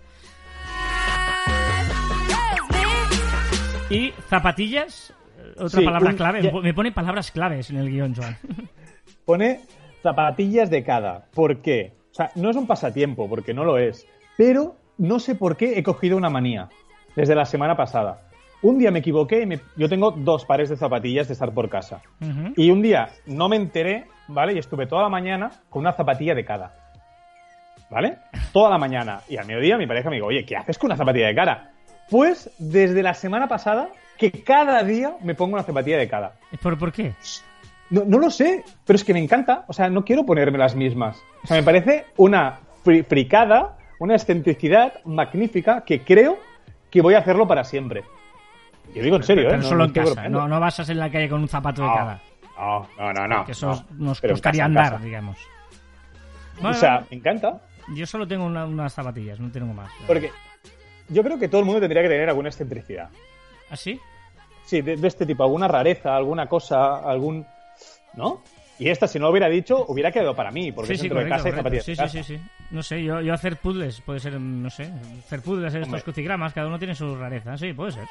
Y 3.89 4.11
zapatillas, 4.27 5.13
eh, 5.37 5.51
otra 5.57 5.79
Sí, 5.79 5.85
palabra 5.85 6.09
un- 6.11 6.15
clave. 6.15 6.41
ya- 6.41 6.51
Me 6.51 6.73
pone 6.73 6.91
palabras 6.91 7.31
claves 7.31 7.69
en 7.69 7.77
el 7.77 7.89
guion, 7.89 8.15
Joan. 8.15 8.37
pone 9.25 9.61
zapatillas 10.01 10.69
de 10.69 10.83
cada. 10.83 11.25
¿Por 11.33 11.61
qué? 11.61 11.93
O 12.11 12.13
sea, 12.15 12.31
no 12.35 12.49
es 12.49 12.55
un 12.55 12.65
pasatiempo, 12.67 13.29
porque 13.29 13.53
no 13.53 13.63
lo 13.63 13.77
es. 13.77 14.07
Pero 14.37 14.75
no 14.97 15.19
sé 15.19 15.35
por 15.35 15.57
qué 15.57 15.77
he 15.77 15.83
cogido 15.83 16.17
una 16.17 16.29
manía 16.29 16.69
desde 17.15 17.35
la 17.35 17.45
semana 17.45 17.75
pasada. 17.77 18.21
Un 18.61 18.77
día 18.79 18.91
me 18.91 18.99
equivoqué 18.99 19.41
y 19.41 19.45
me- 19.45 19.59
yo 19.75 19.89
tengo 19.89 20.11
dos 20.11 20.45
pares 20.45 20.69
de 20.69 20.77
zapatillas 20.77 21.27
de 21.27 21.33
estar 21.33 21.51
por 21.53 21.69
casa. 21.69 22.01
Y 22.55 22.71
un 22.71 22.81
día 22.81 23.09
no 23.25 23.49
me 23.49 23.57
enteré, 23.57 24.05
¿vale? 24.27 24.53
Y 24.53 24.57
estuve 24.57 24.87
toda 24.87 25.03
la 25.03 25.09
mañana 25.09 25.51
con 25.69 25.81
una 25.81 25.91
zapatilla 25.93 26.33
de 26.33 26.45
cada. 26.45 26.73
¿Vale? 27.89 28.17
Toda 28.51 28.69
la 28.69 28.77
mañana. 28.77 29.21
Y 29.29 29.37
al 29.37 29.45
mediodía 29.45 29.77
mi 29.77 29.85
pareja 29.85 30.09
me 30.09 30.15
dijo, 30.15 30.27
oye, 30.27 30.45
¿qué 30.45 30.55
haces 30.55 30.77
con 30.77 30.87
una 30.87 30.97
zapatilla 30.97 31.27
de 31.27 31.35
cara? 31.35 31.71
Pues 32.09 32.49
desde 32.57 33.03
la 33.03 33.13
semana 33.13 33.47
pasada 33.47 33.89
que 34.17 34.31
cada 34.31 34.81
día 34.83 35.15
me 35.21 35.35
pongo 35.35 35.53
una 35.55 35.63
zapatilla 35.63 35.97
de 35.97 36.07
cada. 36.07 36.33
¿Por, 36.61 36.77
¿Por 36.77 36.91
qué? 36.91 37.13
No, 37.89 38.03
no 38.05 38.17
lo 38.17 38.31
sé, 38.31 38.63
pero 38.85 38.95
es 38.95 39.03
que 39.03 39.13
me 39.13 39.19
encanta. 39.21 39.65
O 39.67 39.73
sea, 39.73 39.89
no 39.89 40.03
quiero 40.05 40.25
ponerme 40.25 40.57
las 40.57 40.75
mismas. 40.75 41.21
O 41.43 41.47
sea, 41.47 41.57
me 41.57 41.63
parece 41.63 42.05
una 42.17 42.59
fri- 42.83 43.03
fricada, 43.05 43.77
una 43.99 44.15
excentricidad 44.15 45.03
magnífica 45.05 45.83
que 45.85 46.01
creo 46.01 46.37
que 46.89 47.01
voy 47.01 47.13
a 47.15 47.19
hacerlo 47.19 47.47
para 47.47 47.63
siempre. 47.63 48.03
Yo 48.93 49.01
digo 49.01 49.15
en 49.15 49.23
serio, 49.23 49.43
¿eh? 49.43 49.47
Pero 49.49 49.61
No- 49.61 49.67
solo 49.69 49.77
no 49.79 49.85
en 49.85 49.91
casa. 49.93 50.29
No, 50.29 50.47
no 50.47 50.59
vas 50.59 50.87
en 50.89 50.99
la 50.99 51.09
calle 51.09 51.29
con 51.29 51.41
un 51.41 51.47
zapato 51.47 51.81
de 51.83 51.87
cada. 51.87 52.21
No, 52.57 52.87
no, 52.97 53.13
no, 53.13 53.27
no. 53.27 53.45
Que 53.45 53.53
eso 53.53 53.67
no. 53.67 54.05
nos 54.05 54.21
Pero 54.21 54.31
en 54.33 54.35
costaría 54.35 54.61
casa, 54.63 54.65
en 54.71 54.77
andar, 54.77 54.91
casa. 54.93 55.05
digamos. 55.05 55.37
O 56.61 56.73
sea, 56.73 57.05
me 57.09 57.17
encanta. 57.17 57.61
yo 57.95 58.05
solo 58.05 58.27
tengo 58.27 58.45
una- 58.45 58.65
unas 58.65 58.93
zapatillas, 58.93 59.39
no 59.39 59.51
tengo 59.51 59.73
más. 59.73 59.89
Porque 60.05 60.31
yo 61.09 61.23
creo 61.23 61.39
que 61.39 61.47
todo 61.47 61.59
el 61.61 61.65
mundo 61.65 61.79
tendría 61.81 62.01
que 62.03 62.09
tener 62.09 62.29
alguna 62.29 62.49
excentricidad. 62.49 63.09
¿Así? 63.69 63.99
Sí, 64.65 64.81
de, 64.81 64.95
de 64.97 65.07
este 65.07 65.25
tipo, 65.25 65.43
alguna 65.43 65.67
rareza, 65.67 66.15
alguna 66.15 66.47
cosa, 66.47 66.97
algún. 66.97 67.45
¿No? 68.13 68.41
Y 68.79 68.89
esta, 68.89 69.07
si 69.07 69.19
no 69.19 69.25
lo 69.25 69.31
hubiera 69.31 69.47
dicho, 69.49 69.85
hubiera 69.87 70.11
quedado 70.11 70.35
para 70.35 70.51
mí, 70.51 70.71
porque 70.71 70.87
Sí, 70.87 70.93
es 70.93 70.99
sí, 71.01 71.07
dentro 71.07 71.19
de 71.23 71.29
correcto, 71.29 71.43
casa 71.43 71.49
y 71.49 71.61
correcto. 71.61 71.79
zapatillas 71.79 72.11
Sí, 72.11 72.17
de 72.17 72.23
sí, 72.23 72.33
sí, 72.35 72.37
sí. 72.37 72.65
No 72.71 72.81
sé, 72.83 73.03
yo, 73.03 73.21
yo 73.21 73.33
hacer 73.33 73.57
puzzles, 73.57 74.01
puede 74.01 74.19
ser, 74.19 74.39
no 74.39 74.69
sé, 74.69 74.89
hacer 75.25 75.41
puzzles, 75.41 75.67
hacer 75.67 75.83
estos 75.83 76.03
crucigramas, 76.03 76.53
cada 76.53 76.67
uno 76.67 76.79
tiene 76.79 76.95
su 76.95 77.15
rareza, 77.15 77.55
sí, 77.57 77.71
puede 77.73 77.91
ser. 77.91 78.03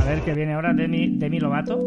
A 0.00 0.04
ver 0.08 0.20
qué 0.22 0.34
viene 0.34 0.54
ahora 0.54 0.72
Demi, 0.72 1.16
Demi 1.18 1.38
Lovato. 1.40 1.78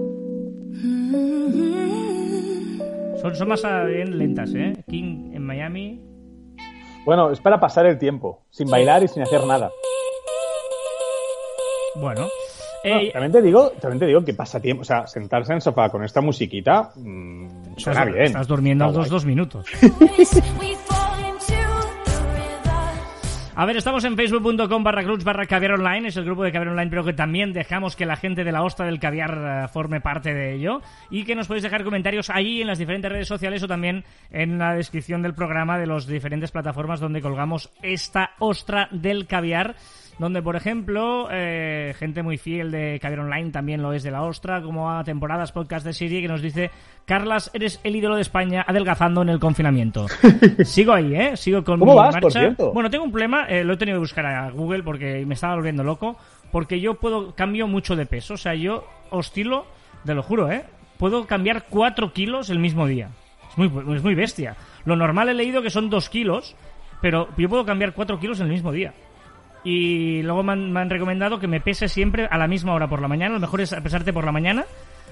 Son, 3.22 3.36
son 3.36 3.48
más 3.50 3.62
bien 3.86 4.18
lentas, 4.18 4.53
¿eh? 4.56 4.74
King 4.89 5.32
en 5.34 5.46
Miami. 5.46 6.01
Bueno, 7.06 7.32
es 7.32 7.39
para 7.41 7.60
pasar 7.60 7.86
el 7.86 7.98
tiempo, 7.98 8.44
sin 8.50 8.70
bailar 8.70 9.03
y 9.03 9.08
sin 9.10 9.24
hacer 9.24 9.44
nada. 9.46 9.70
Bueno. 11.96 12.27
No, 12.83 12.89
Eh, 12.91 13.12
también 13.12 13.31
te 13.31 13.41
digo, 13.41 13.71
también 13.79 14.00
te 14.00 14.05
digo 14.05 14.24
que 14.24 14.33
pasa 14.33 14.59
tiempo, 14.59 14.81
o 14.81 14.86
sea, 14.86 15.05
sentarse 15.05 15.51
en 15.51 15.57
el 15.57 15.62
sofá 15.62 15.89
con 15.89 16.03
esta 16.03 16.21
musiquita 16.21 16.91
mm, 16.95 17.75
suena 17.77 18.01
estás, 18.01 18.13
bien. 18.13 18.25
estás 18.25 18.48
durmiendo 18.48 18.86
a 18.86 18.91
los 18.91 19.09
dos 19.09 19.25
minutos. 19.25 19.67
A 23.59 23.65
ver, 23.65 23.75
estamos 23.75 24.05
en 24.05 24.15
facebook.com 24.15 24.83
barra 24.86 25.03
clubs 25.03 25.25
barra 25.25 25.45
caviar 25.45 25.74
online, 25.74 26.07
es 26.07 26.15
el 26.15 26.24
grupo 26.24 26.45
de 26.45 26.51
caviar 26.53 26.69
online, 26.69 26.89
pero 26.89 27.03
que 27.03 27.12
también 27.12 27.51
dejamos 27.51 27.98
que 27.98 28.05
la 28.05 28.15
gente 28.15 28.45
de 28.45 28.53
la 28.53 28.63
ostra 28.63 28.86
del 28.86 29.01
caviar 29.01 29.65
eh, 29.65 29.67
forme 29.67 30.00
parte 30.00 30.33
de 30.33 30.53
ello 30.53 30.79
y 31.09 31.25
que 31.25 31.36
nos 31.36 31.48
podéis 31.48 31.63
dejar 31.63 31.83
comentarios 31.83 32.29
ahí 32.29 32.62
en 32.62 32.67
las 32.67 32.77
diferentes 32.77 33.12
redes 33.12 33.27
sociales 33.27 33.62
o 33.62 33.67
también 33.67 34.05
en 34.31 34.57
la 34.59 34.75
descripción 34.75 35.21
del 35.21 35.33
programa 35.33 35.77
de 35.77 35.88
las 35.88 36.07
diferentes 36.07 36.51
plataformas 36.51 37.01
donde 37.01 37.21
colgamos 37.21 37.69
esta 37.81 38.29
ostra 38.39 38.88
del 38.91 39.27
caviar. 39.27 39.75
Donde, 40.20 40.42
por 40.42 40.58
ejemplo, 40.58 41.30
eh, 41.32 41.96
gente 41.98 42.24
muy 42.24 42.38
fiel 42.38 42.72
de 42.72 43.00
Caviar 43.02 43.22
Online 43.22 43.52
también 43.52 43.82
lo 43.82 43.94
es 43.94 44.04
de 44.04 44.12
la 44.12 44.22
Ostra, 44.24 44.62
como 44.62 44.92
a 44.92 45.02
temporadas 45.06 45.54
podcast 45.54 45.86
de 45.86 45.94
Siri, 45.94 46.22
que 46.22 46.28
nos 46.28 46.42
dice, 46.42 46.72
Carlas, 47.06 47.50
eres 47.54 47.80
el 47.86 47.96
ídolo 47.96 48.16
de 48.18 48.22
España 48.22 48.66
adelgazando 48.68 49.22
en 49.22 49.30
el 49.30 49.40
confinamiento. 49.40 50.08
Sigo 50.66 50.92
ahí, 50.92 51.16
¿eh? 51.16 51.38
Sigo 51.38 51.64
con 51.64 51.80
¿Cómo 51.80 51.94
mi 51.94 51.98
vas, 51.98 52.16
por 52.16 52.24
marcha. 52.24 52.40
cierto? 52.42 52.74
Bueno, 52.74 52.90
tengo 52.90 53.06
un 53.06 53.12
problema, 53.12 53.46
eh, 53.46 53.64
lo 53.64 53.74
he 53.74 53.78
tenido 53.78 53.96
que 53.96 54.02
buscar 54.02 54.26
a 54.26 54.52
Google 54.52 54.84
porque 54.84 55.26
me 55.26 55.36
estaba 55.36 55.56
volviendo 55.56 55.86
loco, 55.86 56.18
porque 56.52 56.82
yo 56.82 56.96
puedo, 56.96 57.34
cambio 57.34 57.68
mucho 57.68 57.96
de 57.96 58.06
peso, 58.06 58.34
o 58.34 58.38
sea, 58.38 58.54
yo 58.56 58.86
oscilo, 59.12 59.68
te 60.04 60.14
lo 60.14 60.22
juro, 60.22 60.52
¿eh? 60.52 60.66
Puedo 60.98 61.28
cambiar 61.28 61.68
4 61.70 62.12
kilos 62.12 62.50
el 62.50 62.60
mismo 62.60 62.88
día. 62.88 63.10
Es 63.52 63.58
muy, 63.58 63.96
es 63.96 64.04
muy 64.04 64.16
bestia. 64.16 64.58
Lo 64.84 64.98
normal 64.98 65.30
he 65.30 65.34
leído 65.34 65.62
que 65.62 65.70
son 65.70 65.90
2 65.90 66.10
kilos, 66.10 66.58
pero 67.02 67.30
yo 67.38 67.48
puedo 67.48 67.64
cambiar 67.66 67.94
4 67.94 68.20
kilos 68.20 68.42
en 68.42 68.48
el 68.48 68.52
mismo 68.52 68.74
día. 68.74 68.94
Y 69.63 70.22
luego 70.24 70.44
me 70.44 70.54
han, 70.54 70.72
me 70.72 70.80
han 70.80 70.89
recomendado 70.89 71.39
que 71.39 71.48
me 71.48 71.60
pese 71.60 71.88
siempre 71.89 72.28
a 72.30 72.38
la 72.38 72.48
misma 72.48 72.74
hora 72.74 72.88
por 72.88 73.01
la 73.01 73.08
mañana. 73.08 73.34
Lo 73.36 73.39
mejor 73.42 73.62
es 73.62 73.74
pesarte 73.84 74.13
por 74.13 74.24
la 74.25 74.32
mañana. 74.32 74.66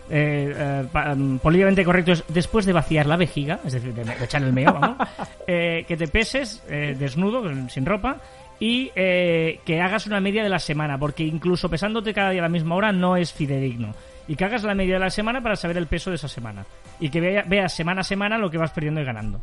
Eh, 0.09 0.53
eh, 0.57 0.83
pa- 0.89 1.13
mm, 1.15 1.39
políticamente 1.39 1.83
correcto 1.83 2.13
es 2.13 2.23
después 2.29 2.65
de 2.65 2.71
vaciar 2.71 3.07
la 3.07 3.17
vejiga, 3.17 3.59
es 3.65 3.73
decir, 3.73 3.93
de, 3.93 4.05
de 4.05 4.23
echar 4.23 4.41
el 4.41 4.53
meo, 4.53 4.71
vamos, 4.71 4.97
eh, 5.47 5.83
que 5.85 5.97
te 5.97 6.07
peses 6.07 6.63
eh, 6.69 6.95
desnudo, 6.97 7.43
sin 7.67 7.85
ropa, 7.85 8.15
y 8.57 8.89
eh, 8.95 9.59
que 9.65 9.81
hagas 9.81 10.07
una 10.07 10.21
media 10.21 10.43
de 10.43 10.49
la 10.49 10.59
semana, 10.59 10.97
porque 10.97 11.23
incluso 11.23 11.69
pesándote 11.69 12.13
cada 12.13 12.29
día 12.29 12.39
a 12.39 12.43
la 12.43 12.49
misma 12.49 12.75
hora 12.75 12.93
no 12.93 13.17
es 13.17 13.33
fidedigno. 13.33 13.93
Y 14.29 14.37
que 14.37 14.45
hagas 14.45 14.63
la 14.63 14.75
media 14.75 14.93
de 14.93 14.99
la 15.01 15.09
semana 15.09 15.41
para 15.41 15.57
saber 15.57 15.75
el 15.77 15.87
peso 15.87 16.09
de 16.09 16.15
esa 16.15 16.29
semana. 16.29 16.65
Y 17.01 17.09
que 17.09 17.19
vea- 17.19 17.43
veas 17.45 17.73
semana 17.75 17.99
a 17.99 18.03
semana 18.05 18.37
lo 18.37 18.49
que 18.49 18.57
vas 18.57 18.71
perdiendo 18.71 19.01
y 19.01 19.03
ganando. 19.05 19.41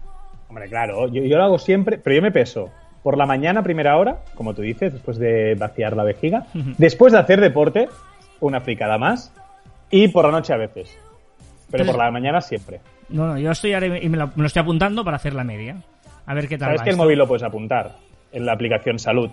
Hombre, 0.48 0.66
claro, 0.70 1.08
yo, 1.08 1.22
yo 1.24 1.36
lo 1.36 1.44
hago 1.44 1.58
siempre, 1.58 1.98
pero 1.98 2.16
yo 2.16 2.22
me 2.22 2.30
peso 2.32 2.70
por 3.04 3.18
la 3.18 3.26
mañana, 3.26 3.62
primera 3.62 3.96
hora, 3.98 4.16
como 4.34 4.54
tú 4.54 4.62
dices, 4.62 4.94
después 4.94 5.18
de 5.18 5.54
vaciar 5.56 5.94
la 5.94 6.02
vejiga, 6.04 6.46
después 6.78 7.12
de 7.12 7.18
hacer 7.20 7.38
deporte, 7.40 7.88
una 8.40 8.62
fricada 8.62 8.96
más, 8.98 9.30
y 9.90 10.08
por 10.08 10.24
la 10.24 10.30
noche 10.32 10.54
a 10.54 10.56
veces. 10.56 10.98
Pero 11.70 11.82
Entonces- 11.82 11.86
por 11.94 11.98
la 12.04 12.10
mañana 12.10 12.40
siempre. 12.40 12.80
No, 13.10 13.26
no, 13.26 13.38
yo 13.38 13.50
estoy 13.50 13.74
ahora 13.74 13.86
y 13.98 14.08
me 14.08 14.16
lo, 14.16 14.28
me 14.28 14.32
lo 14.38 14.46
estoy 14.46 14.62
apuntando 14.62 15.04
para 15.04 15.18
hacer 15.18 15.34
la 15.34 15.44
media. 15.44 15.76
A 16.24 16.32
ver 16.32 16.48
qué 16.48 16.56
tal 16.56 16.68
Sabes 16.68 16.80
va 16.80 16.84
que 16.84 16.90
el 16.90 16.96
móvil 16.96 17.18
lo 17.18 17.28
puedes 17.28 17.42
apuntar 17.42 17.92
en 18.32 18.46
la 18.46 18.52
aplicación 18.54 18.98
Salud. 18.98 19.30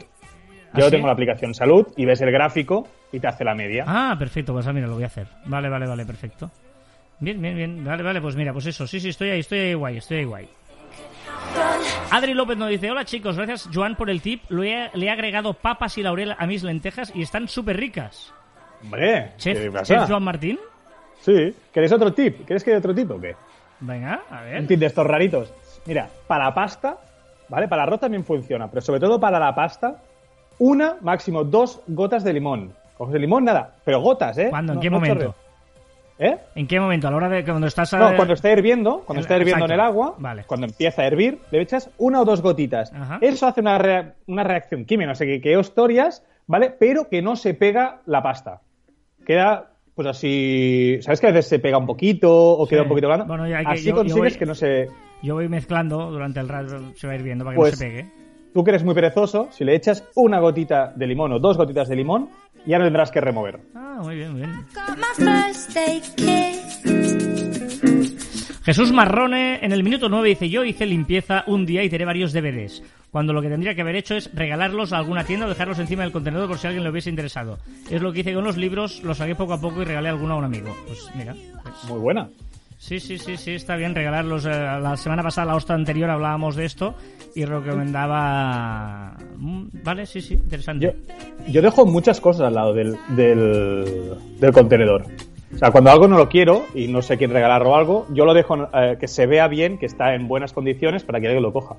¿Ah, 0.74 0.80
Yo 0.80 0.86
sí? 0.86 0.92
tengo 0.92 1.08
la 1.08 1.14
aplicación 1.14 1.54
Salud 1.54 1.88
y 1.96 2.04
ves 2.04 2.20
el 2.20 2.32
gráfico 2.32 2.90
y 3.14 3.22
te 3.22 3.28
hace 3.28 3.46
la 3.46 3.56
media. 3.56 3.86
Ah, 3.88 4.16
perfecto, 4.20 4.52
pues 4.52 4.68
mira, 4.74 4.88
lo 4.88 4.96
voy 4.96 5.04
a 5.04 5.08
hacer. 5.08 5.28
Vale, 5.46 5.70
vale, 5.70 5.88
vale, 5.88 6.06
perfecto. 6.06 6.52
Bien, 7.22 7.42
bien, 7.42 7.56
bien. 7.56 7.86
Vale, 7.86 8.04
vale, 8.04 8.20
pues 8.20 8.36
mira, 8.36 8.52
pues 8.52 8.66
eso. 8.66 8.86
Sí, 8.86 9.00
sí, 9.00 9.10
estoy 9.10 9.30
ahí, 9.30 9.40
estoy 9.40 9.60
ahí 9.60 9.74
guay, 9.74 9.98
estoy 9.98 10.18
ahí 10.18 10.26
guay. 10.26 10.50
Adri 12.12 12.34
López 12.34 12.58
nos 12.58 12.70
dice, 12.70 12.92
hola 12.92 13.06
chicos, 13.06 13.38
gracias 13.38 13.70
Joan 13.74 13.96
por 13.96 14.10
el 14.10 14.22
tip. 14.22 14.44
Lo 14.50 14.64
he- 14.64 14.90
le 14.94 15.06
he 15.06 15.10
agregado 15.10 15.54
papas 15.54 15.98
y 15.98 16.04
laurel 16.04 16.36
a 16.38 16.46
mis 16.46 16.64
lentejas 16.64 17.12
y 17.16 17.22
están 17.22 17.48
súper 17.48 17.78
ricas. 17.78 18.34
Hombre, 18.84 19.32
¿qué 19.34 19.38
Chef? 19.38 19.84
Chef 19.84 20.08
Joan 20.10 20.24
Martín. 20.24 20.60
Sí. 21.22 21.56
¿Queréis 21.74 21.92
otro 21.92 22.12
tip? 22.14 22.46
¿Quieres 22.46 22.64
que 22.64 22.72
dé 22.72 22.78
otro 22.78 22.94
tip 22.94 23.10
o 23.12 23.20
qué? 23.22 23.36
Venga, 23.80 24.22
a 24.30 24.40
Un 24.40 24.46
ver. 24.46 24.68
tip 24.68 24.80
de 24.80 24.86
estos 24.88 25.06
raritos. 25.06 25.54
Mira, 25.86 26.10
para 26.28 26.46
la 26.46 26.54
pasta, 26.54 26.98
¿vale? 27.50 27.68
Para 27.68 27.84
el 27.84 27.88
arroz 27.88 28.00
también 28.02 28.26
funciona, 28.26 28.68
pero 28.70 28.82
sobre 28.82 29.00
todo 29.00 29.20
para 29.20 29.40
la 29.40 29.54
pasta, 29.56 29.98
una, 30.60 30.98
máximo 31.02 31.44
dos 31.44 31.82
gotas 31.88 32.24
de 32.24 32.34
limón. 32.34 32.74
Coges 32.98 33.16
el 33.16 33.22
limón, 33.22 33.46
nada, 33.46 33.76
pero 33.84 34.00
gotas, 34.02 34.38
¿eh? 34.38 34.48
¿Cuándo? 34.50 34.74
¿En 34.74 34.78
No- 34.78 34.82
qué 34.82 34.90
no 34.90 34.96
momento? 34.98 35.36
¿Eh? 36.24 36.38
¿En 36.54 36.68
qué 36.68 36.80
momento? 36.80 37.08
¿A 37.08 37.12
la 37.12 37.18
hora 37.18 37.30
de 37.30 37.44
cuando 37.44 37.66
estás... 37.66 37.92
No, 37.94 38.16
cuando 38.16 38.36
está 38.36 38.52
hirviendo, 38.52 39.00
cuando 39.06 39.22
el- 39.22 39.26
está 39.26 39.38
hirviendo 39.38 39.66
en 39.66 39.72
el 39.72 39.80
agua, 39.80 40.14
Vale. 40.20 40.44
cuando 40.46 40.68
empieza 40.68 41.02
a 41.02 41.08
hervir, 41.08 41.40
le 41.50 41.62
echas 41.62 41.90
una 41.98 42.22
o 42.22 42.26
dos 42.26 42.44
gotitas. 42.44 42.94
Ajá. 42.94 43.18
Eso 43.22 43.48
hace 43.48 43.62
una, 43.62 43.80
rea- 43.80 44.14
una 44.28 44.44
reacción 44.44 44.86
química, 44.86 45.08
no 45.10 45.16
sé 45.16 45.26
qué, 45.26 45.42
qué 45.42 45.60
historias, 45.60 46.24
¿vale? 46.46 46.70
Pero 46.80 47.10
que 47.10 47.24
no 47.24 47.36
se 47.36 47.56
pega 47.56 48.02
la 48.06 48.22
pasta. 48.22 48.62
Queda, 49.26 49.72
pues 49.96 50.08
así. 50.08 51.00
¿Sabes 51.02 51.20
que 51.22 51.28
a 51.28 51.32
veces 51.32 51.48
se 51.48 51.58
pega 51.58 51.80
un 51.80 51.88
poquito 51.88 52.32
o 52.32 52.68
queda 52.68 52.84
un 52.84 52.90
poquito 52.90 53.08
blando? 53.08 53.26
Bueno, 53.26 53.48
ya 53.48 53.62
que 53.62 53.72
así 53.72 53.86
yo- 53.86 53.90
yo 53.92 53.96
consigues 53.96 54.34
voy- 54.34 54.40
que 54.40 54.46
no 54.46 54.54
se. 54.54 54.88
Yo 55.24 55.34
voy 55.34 55.50
mezclando 55.50 56.12
durante 56.12 56.40
el 56.40 56.48
rato, 56.50 56.94
se 56.96 57.08
va 57.08 57.14
a 57.14 57.16
ir 57.16 57.24
viendo 57.24 57.46
para 57.46 57.56
que 57.56 57.60
Pues- 57.60 57.72
no 57.74 57.78
se 57.78 57.86
pegue. 57.86 58.10
Tú 58.54 58.64
que 58.66 58.72
eres 58.72 58.84
muy 58.84 58.94
perezoso, 58.94 59.48
si 59.52 59.64
le 59.64 59.74
echas 59.74 60.04
una 60.14 60.40
gotita 60.40 60.92
de 60.96 61.08
limón 61.08 61.32
o 61.32 61.40
dos 61.40 61.56
gotitas 61.58 61.88
de 61.88 61.96
limón, 61.96 62.30
ya 62.66 62.78
no 62.78 62.86
tendrás 62.86 63.12
que 63.12 63.22
remover. 63.22 63.60
Ah, 63.76 64.00
muy 64.02 64.16
bien, 64.16 64.32
muy 64.32 64.42
bien. 64.42 64.66
Jesús 68.64 68.92
Marrone 68.92 69.66
en 69.66 69.72
el 69.72 69.84
minuto 69.84 70.08
9 70.08 70.30
dice 70.30 70.50
yo 70.50 70.64
hice 70.64 70.86
limpieza 70.86 71.44
un 71.48 71.66
día 71.66 71.84
y 71.84 71.90
tiré 71.90 72.06
varios 72.06 72.32
DVDs, 72.32 72.84
cuando 73.10 73.34
lo 73.34 73.42
que 73.42 73.50
tendría 73.50 73.74
que 73.74 73.82
haber 73.82 73.96
hecho 73.96 74.16
es 74.16 74.30
regalarlos 74.36 74.94
a 74.94 74.98
alguna 74.98 75.24
tienda 75.24 75.48
o 75.48 75.50
dejarlos 75.50 75.80
encima 75.80 76.04
del 76.04 76.12
contenedor 76.12 76.48
por 76.48 76.60
si 76.60 76.68
alguien 76.68 76.84
le 76.84 76.92
hubiese 76.92 77.10
interesado. 77.10 77.58
Es 77.90 78.02
lo 78.02 78.14
que 78.14 78.20
hice 78.20 78.36
con 78.36 78.44
los 78.44 78.58
libros, 78.58 79.02
los 79.04 79.18
saqué 79.18 79.34
poco 79.34 79.54
a 79.54 79.62
poco 79.62 79.82
y 79.82 79.86
regalé 79.86 80.10
alguno 80.10 80.36
a 80.36 80.38
un 80.38 80.46
amigo. 80.46 80.76
Pues 80.86 81.10
mira, 81.16 81.36
pues, 81.64 81.84
Muy 81.90 82.00
buena. 82.00 82.30
Sí, 82.82 83.00
sí, 83.00 83.18
sí, 83.18 83.38
sí, 83.38 83.52
está 83.54 83.76
bien 83.76 83.94
regalarlos. 83.96 84.46
Eh, 84.46 84.50
La 84.50 84.98
semana 84.98 85.22
pasada, 85.24 85.48
la 85.48 85.56
hostia 85.56 85.76
anterior, 85.76 86.10
hablábamos 86.10 86.56
de 86.56 86.66
esto 86.66 86.96
y 87.36 87.46
recomendaba... 87.46 89.16
Mm, 89.38 89.66
Vale, 89.84 90.06
sí, 90.06 90.22
sí, 90.22 90.34
interesante. 90.34 90.86
Yo, 90.86 91.52
yo 91.52 91.62
dejo 91.62 91.86
muchas 91.86 92.20
cosas 92.20 92.48
al 92.48 92.56
lado 92.56 92.74
del, 92.74 92.96
del, 93.10 94.16
del 94.40 94.52
contenedor. 94.52 95.06
O 95.54 95.58
sea, 95.58 95.70
cuando 95.72 95.92
algo 95.92 96.08
no 96.08 96.18
lo 96.18 96.30
quiero 96.30 96.66
y 96.74 96.88
no 96.88 97.02
sé 97.02 97.18
quién 97.18 97.32
regalar 97.32 97.62
o 97.64 97.76
algo, 97.76 98.08
yo 98.14 98.26
lo 98.26 98.34
dejo 98.34 98.68
eh, 98.74 98.98
que 99.00 99.08
se 99.08 99.26
vea 99.28 99.48
bien, 99.48 99.78
que 99.78 99.86
está 99.86 100.16
en 100.16 100.28
buenas 100.28 100.54
condiciones 100.54 101.04
para 101.04 101.20
que 101.20 101.28
alguien 101.28 101.44
lo 101.44 101.52
coja. 101.54 101.76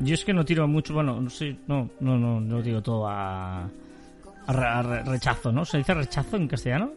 Yo 0.00 0.14
es 0.14 0.24
que 0.24 0.32
no 0.32 0.44
tiro 0.44 0.66
mucho, 0.68 0.94
bueno, 0.94 1.20
no 1.20 1.28
sé, 1.28 1.56
no, 1.66 1.90
no, 2.00 2.16
no, 2.18 2.40
no 2.40 2.62
tiro 2.62 2.82
todo 2.82 3.06
a, 3.06 3.64
a 3.64 4.52
re- 4.52 4.66
a 4.66 4.82
re- 4.82 5.02
rechazo, 5.04 5.52
¿no? 5.52 5.64
¿Se 5.64 5.76
dice 5.78 5.92
rechazo 5.92 6.36
en 6.36 6.48
castellano? 6.48 6.90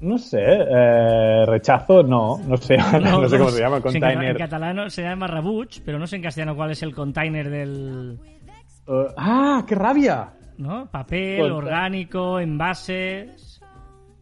No 0.00 0.16
sé, 0.16 0.38
eh, 0.42 1.44
rechazo, 1.46 2.02
no, 2.02 2.38
no 2.38 2.56
sé, 2.56 2.76
no, 3.02 3.28
sé 3.28 3.38
cómo 3.38 3.50
se 3.50 3.60
llama, 3.60 3.76
en 3.76 3.82
cata- 3.82 3.96
En 3.96 4.00
container. 4.02 4.36
catalán 4.38 4.90
se 4.90 5.02
llama 5.02 5.26
rabuch, 5.26 5.80
pero 5.84 5.98
no 5.98 6.06
sé 6.06 6.16
en 6.16 6.22
castellano 6.22 6.56
cuál 6.56 6.70
es 6.70 6.82
el 6.82 6.94
container 6.94 7.50
del... 7.50 8.18
Eh, 8.88 9.06
¡Ah, 9.16 9.62
qué 9.68 9.74
rabia! 9.74 10.30
¿No? 10.56 10.86
Papel, 10.90 11.40
Conta- 11.40 11.54
orgánico, 11.54 12.40
envases 12.40 13.60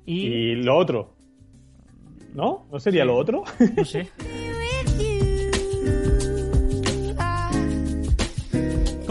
y... 0.05 0.27
Y 0.27 0.55
lo 0.57 0.77
otro. 0.77 1.15
¿No? 2.35 2.67
¿No 2.71 2.79
sería 2.81 3.05
lo 3.05 3.17
otro? 3.17 3.45
No 3.77 3.85
sé. 3.85 4.09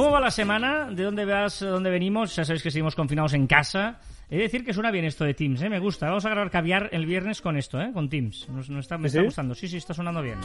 ¿Cómo 0.07 0.15
va 0.15 0.21
la 0.21 0.31
semana? 0.31 0.89
¿De 0.89 1.03
dónde 1.03 1.25
vas? 1.25 1.59
¿De 1.59 1.67
dónde 1.67 1.89
venimos? 1.89 2.33
Ya 2.33 2.45
sabéis 2.45 2.63
que 2.63 2.71
seguimos 2.71 2.95
confinados 2.95 3.33
en 3.33 3.45
casa. 3.45 3.99
He 4.29 4.37
de 4.37 4.43
decir 4.43 4.63
que 4.63 4.71
suena 4.71 4.89
bien 4.89 5.03
esto 5.03 5.25
de 5.25 5.33
Teams, 5.33 5.61
¿eh? 5.61 5.69
Me 5.69 5.79
gusta. 5.79 6.07
Vamos 6.07 6.25
a 6.25 6.29
grabar 6.29 6.49
caviar 6.49 6.87
el 6.93 7.05
viernes 7.05 7.41
con 7.41 7.57
esto, 7.57 7.81
¿eh? 7.81 7.91
Con 7.91 8.07
Teams. 8.07 8.47
Nos, 8.47 8.69
nos 8.69 8.85
está, 8.85 8.97
me 8.97 9.09
¿Sí? 9.09 9.17
está 9.17 9.25
gustando. 9.25 9.53
Sí, 9.53 9.67
sí, 9.67 9.75
está 9.75 9.93
sonando 9.93 10.21
bien. 10.21 10.37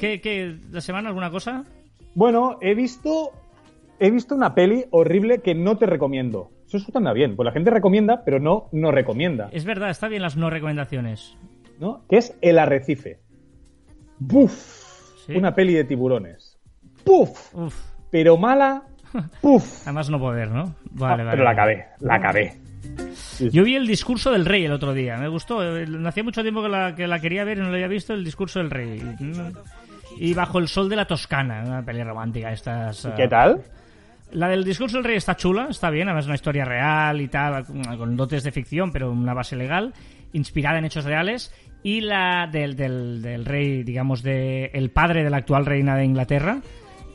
¿Qué, 0.00 0.20
qué, 0.20 0.56
la 0.72 0.80
semana 0.80 1.10
alguna 1.10 1.30
cosa? 1.30 1.64
Bueno, 2.16 2.58
he 2.60 2.74
visto. 2.74 3.30
He 4.00 4.10
visto 4.10 4.34
una 4.34 4.52
peli 4.52 4.86
horrible 4.90 5.38
que 5.38 5.54
no 5.54 5.78
te 5.78 5.86
recomiendo. 5.86 6.50
Eso 6.66 6.78
está 6.78 7.12
bien, 7.12 7.36
pues 7.36 7.46
la 7.46 7.52
gente 7.52 7.70
recomienda, 7.70 8.24
pero 8.24 8.40
no 8.40 8.68
no 8.72 8.90
recomienda. 8.90 9.50
Es 9.52 9.64
verdad, 9.64 9.90
está 9.90 10.08
bien 10.08 10.22
las 10.22 10.36
no 10.36 10.50
recomendaciones. 10.50 11.36
¿no? 11.78 12.02
Que 12.08 12.16
es 12.16 12.36
El 12.40 12.58
Arrecife. 12.58 13.20
¡Buf! 14.18 14.88
Sí. 15.26 15.36
Una 15.36 15.54
peli 15.54 15.74
de 15.74 15.84
tiburones. 15.84 16.49
¡Puf! 17.04 17.54
Uf, 17.54 17.74
Pero 18.10 18.36
mala. 18.36 18.82
¡Puf! 19.40 19.82
además 19.84 20.10
no 20.10 20.18
poder, 20.18 20.48
¿no? 20.50 20.74
Vale, 20.92 21.22
Ah, 21.22 21.24
vale. 21.24 21.30
pero 21.30 21.44
la 21.44 21.50
acabé, 21.50 21.84
la 22.00 22.14
acabé. 22.16 22.56
Yo 23.52 23.64
vi 23.64 23.74
el 23.76 23.86
discurso 23.86 24.30
del 24.32 24.44
rey 24.44 24.64
el 24.64 24.72
otro 24.72 24.92
día, 24.94 25.16
me 25.16 25.28
gustó. 25.28 25.60
Hacía 26.06 26.22
mucho 26.24 26.42
tiempo 26.42 26.62
que 26.62 26.68
la, 26.68 26.94
que 26.94 27.06
la 27.06 27.18
quería 27.20 27.44
ver 27.44 27.58
y 27.58 27.60
no 27.60 27.68
la 27.68 27.74
había 27.74 27.88
visto, 27.88 28.12
el 28.14 28.24
discurso 28.24 28.58
del 28.58 28.70
rey. 28.70 29.00
Y 30.18 30.34
bajo 30.34 30.58
el 30.58 30.68
sol 30.68 30.88
de 30.88 30.96
la 30.96 31.04
Toscana, 31.06 31.62
una 31.66 31.82
peli 31.84 32.02
romántica. 32.02 32.52
Estas, 32.52 33.08
¿Qué 33.16 33.28
tal? 33.28 33.62
La 34.32 34.48
del 34.48 34.64
discurso 34.64 34.96
del 34.98 35.04
rey 35.04 35.16
está 35.16 35.36
chula, 35.36 35.68
está 35.70 35.90
bien, 35.90 36.08
además 36.08 36.24
es 36.24 36.28
una 36.28 36.34
historia 36.36 36.64
real 36.64 37.20
y 37.20 37.28
tal, 37.28 37.64
con 37.98 38.16
dotes 38.16 38.44
de 38.44 38.52
ficción, 38.52 38.92
pero 38.92 39.10
una 39.10 39.34
base 39.34 39.56
legal, 39.56 39.92
inspirada 40.32 40.78
en 40.78 40.84
hechos 40.84 41.04
reales. 41.04 41.52
Y 41.82 42.02
la 42.02 42.46
del, 42.50 42.76
del, 42.76 43.22
del 43.22 43.44
rey, 43.44 43.82
digamos, 43.82 44.22
de 44.22 44.66
el 44.74 44.90
padre 44.90 45.24
de 45.24 45.30
la 45.30 45.38
actual 45.38 45.64
reina 45.66 45.96
de 45.96 46.04
Inglaterra, 46.04 46.60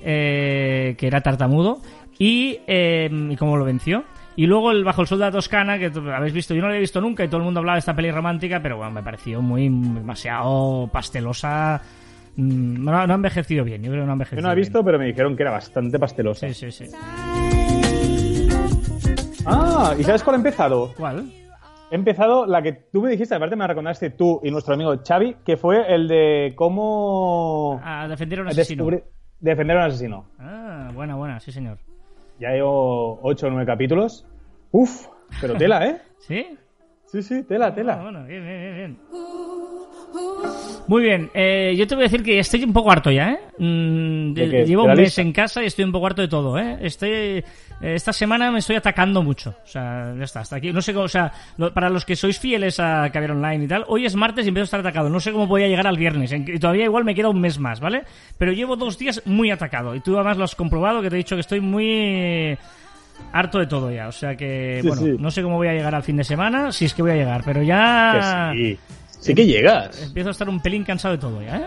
eh, 0.01 0.95
que 0.97 1.07
era 1.07 1.21
tartamudo, 1.21 1.77
y, 2.17 2.59
eh, 2.67 3.09
y 3.29 3.35
cómo 3.35 3.57
lo 3.57 3.65
venció. 3.65 4.03
Y 4.37 4.47
luego 4.47 4.71
el 4.71 4.83
Bajo 4.83 5.01
el 5.01 5.07
Sol 5.07 5.19
de 5.19 5.25
la 5.25 5.31
Toscana, 5.31 5.79
que 5.79 5.91
habéis 6.13 6.33
visto, 6.33 6.53
yo 6.53 6.59
no 6.61 6.67
lo 6.67 6.73
había 6.73 6.81
visto 6.81 6.99
nunca 6.99 7.23
y 7.23 7.27
todo 7.29 7.37
el 7.37 7.43
mundo 7.45 7.59
hablaba 7.61 7.75
de 7.75 7.79
esta 7.79 7.95
peli 7.95 8.11
romántica, 8.11 8.59
pero 8.61 8.75
bueno, 8.77 8.91
me 8.91 9.01
pareció 9.03 9.41
muy 9.41 9.69
demasiado 9.69 10.89
pastelosa. 10.91 11.81
Mm, 12.35 12.83
No, 12.83 13.07
no 13.07 13.13
ha 13.13 13.15
envejecido 13.15 13.63
bien, 13.63 13.81
yo 13.81 13.91
creo 13.91 14.03
que 14.03 14.05
no 14.07 14.11
ha 14.11 14.13
envejecido 14.13 14.39
Yo 14.39 14.41
no 14.41 14.47
la 14.49 14.53
he 14.53 14.55
bien. 14.57 14.65
visto, 14.67 14.83
pero 14.83 14.99
me 14.99 15.05
dijeron 15.05 15.37
que 15.37 15.43
era 15.43 15.51
bastante 15.51 15.97
pastelosa. 15.97 16.47
Sí, 16.53 16.69
sí, 16.69 16.85
sí. 16.85 16.91
Ah, 19.45 19.93
¿y 19.97 20.03
sabes 20.03 20.23
cuál 20.23 20.35
ha 20.35 20.37
empezado? 20.37 20.91
¿Cuál? 20.97 21.31
He 21.91 21.95
empezado 21.95 22.45
la 22.47 22.61
que 22.61 22.73
tú 22.91 23.01
me 23.03 23.11
dijiste, 23.11 23.35
aparte 23.35 23.55
me 23.55 23.61
la 23.63 23.67
recomendaste 23.67 24.09
tú 24.09 24.41
y 24.43 24.49
nuestro 24.51 24.73
amigo 24.73 24.93
Xavi, 25.07 25.37
que 25.45 25.55
fue 25.55 25.93
el 25.93 26.07
de 26.07 26.53
cómo 26.55 27.79
A 27.83 28.07
defender 28.07 28.39
a 28.39 28.41
un 28.41 28.47
asesino. 28.49 28.83
descubrir- 28.85 29.03
defender 29.45 29.77
a 29.77 29.81
un 29.81 29.85
asesino. 29.87 30.25
Ah, 30.39 30.89
buena, 30.93 31.15
buena, 31.15 31.39
sí, 31.39 31.51
señor. 31.51 31.77
Ya 32.39 32.49
llevo 32.51 33.19
8 33.21 33.47
o 33.47 33.49
9 33.49 33.65
capítulos. 33.65 34.25
Uf, 34.71 35.07
pero 35.39 35.55
tela, 35.55 35.85
¿eh? 35.87 36.01
¿Sí? 36.19 36.57
Sí, 37.05 37.21
sí, 37.21 37.43
tela, 37.43 37.73
tela. 37.73 38.01
bueno, 38.01 38.25
bien, 38.25 38.43
bien, 38.43 38.59
bien, 38.61 38.75
bien. 38.75 38.97
Muy 40.87 41.01
bien, 41.03 41.31
eh, 41.33 41.73
yo 41.77 41.87
te 41.87 41.95
voy 41.95 42.03
a 42.03 42.07
decir 42.07 42.21
que 42.21 42.37
estoy 42.37 42.63
un 42.63 42.71
poco 42.73 42.91
harto 42.91 43.09
ya, 43.09 43.31
¿eh? 43.31 43.39
Mm, 43.57 44.33
llevo 44.35 44.83
¿De 44.83 44.87
la 44.87 44.93
un 44.93 44.97
mes 44.99 44.99
lista? 45.07 45.21
en 45.23 45.31
casa 45.31 45.63
y 45.63 45.65
estoy 45.65 45.83
un 45.85 45.91
poco 45.91 46.05
harto 46.05 46.21
de 46.21 46.27
todo, 46.27 46.59
¿eh? 46.59 46.77
Estoy, 46.81 47.09
eh, 47.09 47.43
esta 47.81 48.13
semana 48.13 48.51
me 48.51 48.59
estoy 48.59 48.75
atacando 48.75 49.23
mucho. 49.23 49.55
O 49.63 49.67
sea, 49.67 50.13
ya 50.15 50.23
está, 50.23 50.41
hasta 50.41 50.57
aquí. 50.57 50.71
No 50.71 50.81
sé 50.81 50.93
cómo, 50.93 51.05
o 51.05 51.09
sea, 51.09 51.31
lo- 51.57 51.73
para 51.73 51.89
los 51.89 52.05
que 52.05 52.15
sois 52.15 52.37
fieles 52.39 52.79
a 52.79 53.09
Caviar 53.11 53.31
Online 53.31 53.63
y 53.63 53.67
tal, 53.67 53.83
hoy 53.87 54.05
es 54.05 54.15
martes 54.15 54.45
y 54.45 54.49
empiezo 54.49 54.63
a 54.63 54.65
estar 54.65 54.79
atacado. 54.81 55.09
No 55.09 55.19
sé 55.19 55.31
cómo 55.31 55.47
voy 55.47 55.63
a 55.63 55.67
llegar 55.67 55.87
al 55.87 55.97
viernes. 55.97 56.31
Y 56.31 56.59
todavía 56.59 56.85
igual 56.85 57.03
me 57.03 57.15
queda 57.15 57.29
un 57.29 57.41
mes 57.41 57.57
más, 57.57 57.79
¿vale? 57.79 58.03
Pero 58.37 58.51
llevo 58.51 58.75
dos 58.75 58.99
días 58.99 59.23
muy 59.25 59.49
atacado. 59.49 59.95
Y 59.95 60.01
tú 60.01 60.15
además 60.15 60.37
lo 60.37 60.43
has 60.43 60.53
comprobado, 60.55 61.01
que 61.01 61.09
te 61.09 61.15
he 61.15 61.17
dicho 61.17 61.35
que 61.35 61.41
estoy 61.41 61.61
muy 61.61 62.55
harto 63.31 63.59
de 63.59 63.65
todo 63.67 63.89
ya. 63.91 64.07
O 64.07 64.11
sea 64.11 64.35
que, 64.35 64.79
Sí, 64.81 64.87
bueno, 64.87 65.01
sí. 65.03 65.15
no 65.17 65.31
sé 65.31 65.41
cómo 65.41 65.55
voy 65.55 65.67
a 65.69 65.73
llegar 65.73 65.95
al 65.95 66.03
fin 66.03 66.17
de 66.17 66.23
semana, 66.23 66.71
si 66.71 66.85
es 66.85 66.93
que 66.93 67.01
voy 67.01 67.11
a 67.11 67.15
llegar, 67.15 67.41
pero 67.45 67.63
ya 67.63 68.51
Que 68.53 68.57
sí. 68.57 68.79
Sí 69.25 69.33
que 69.33 69.45
llegas. 69.45 70.03
empiezo 70.03 70.29
a 70.29 70.31
estar 70.31 70.47
un 70.47 70.59
pelín 70.59 70.83
cansado 70.83 71.15
de 71.15 71.21
todo 71.21 71.41
ya, 71.41 71.57
¿eh? 71.57 71.65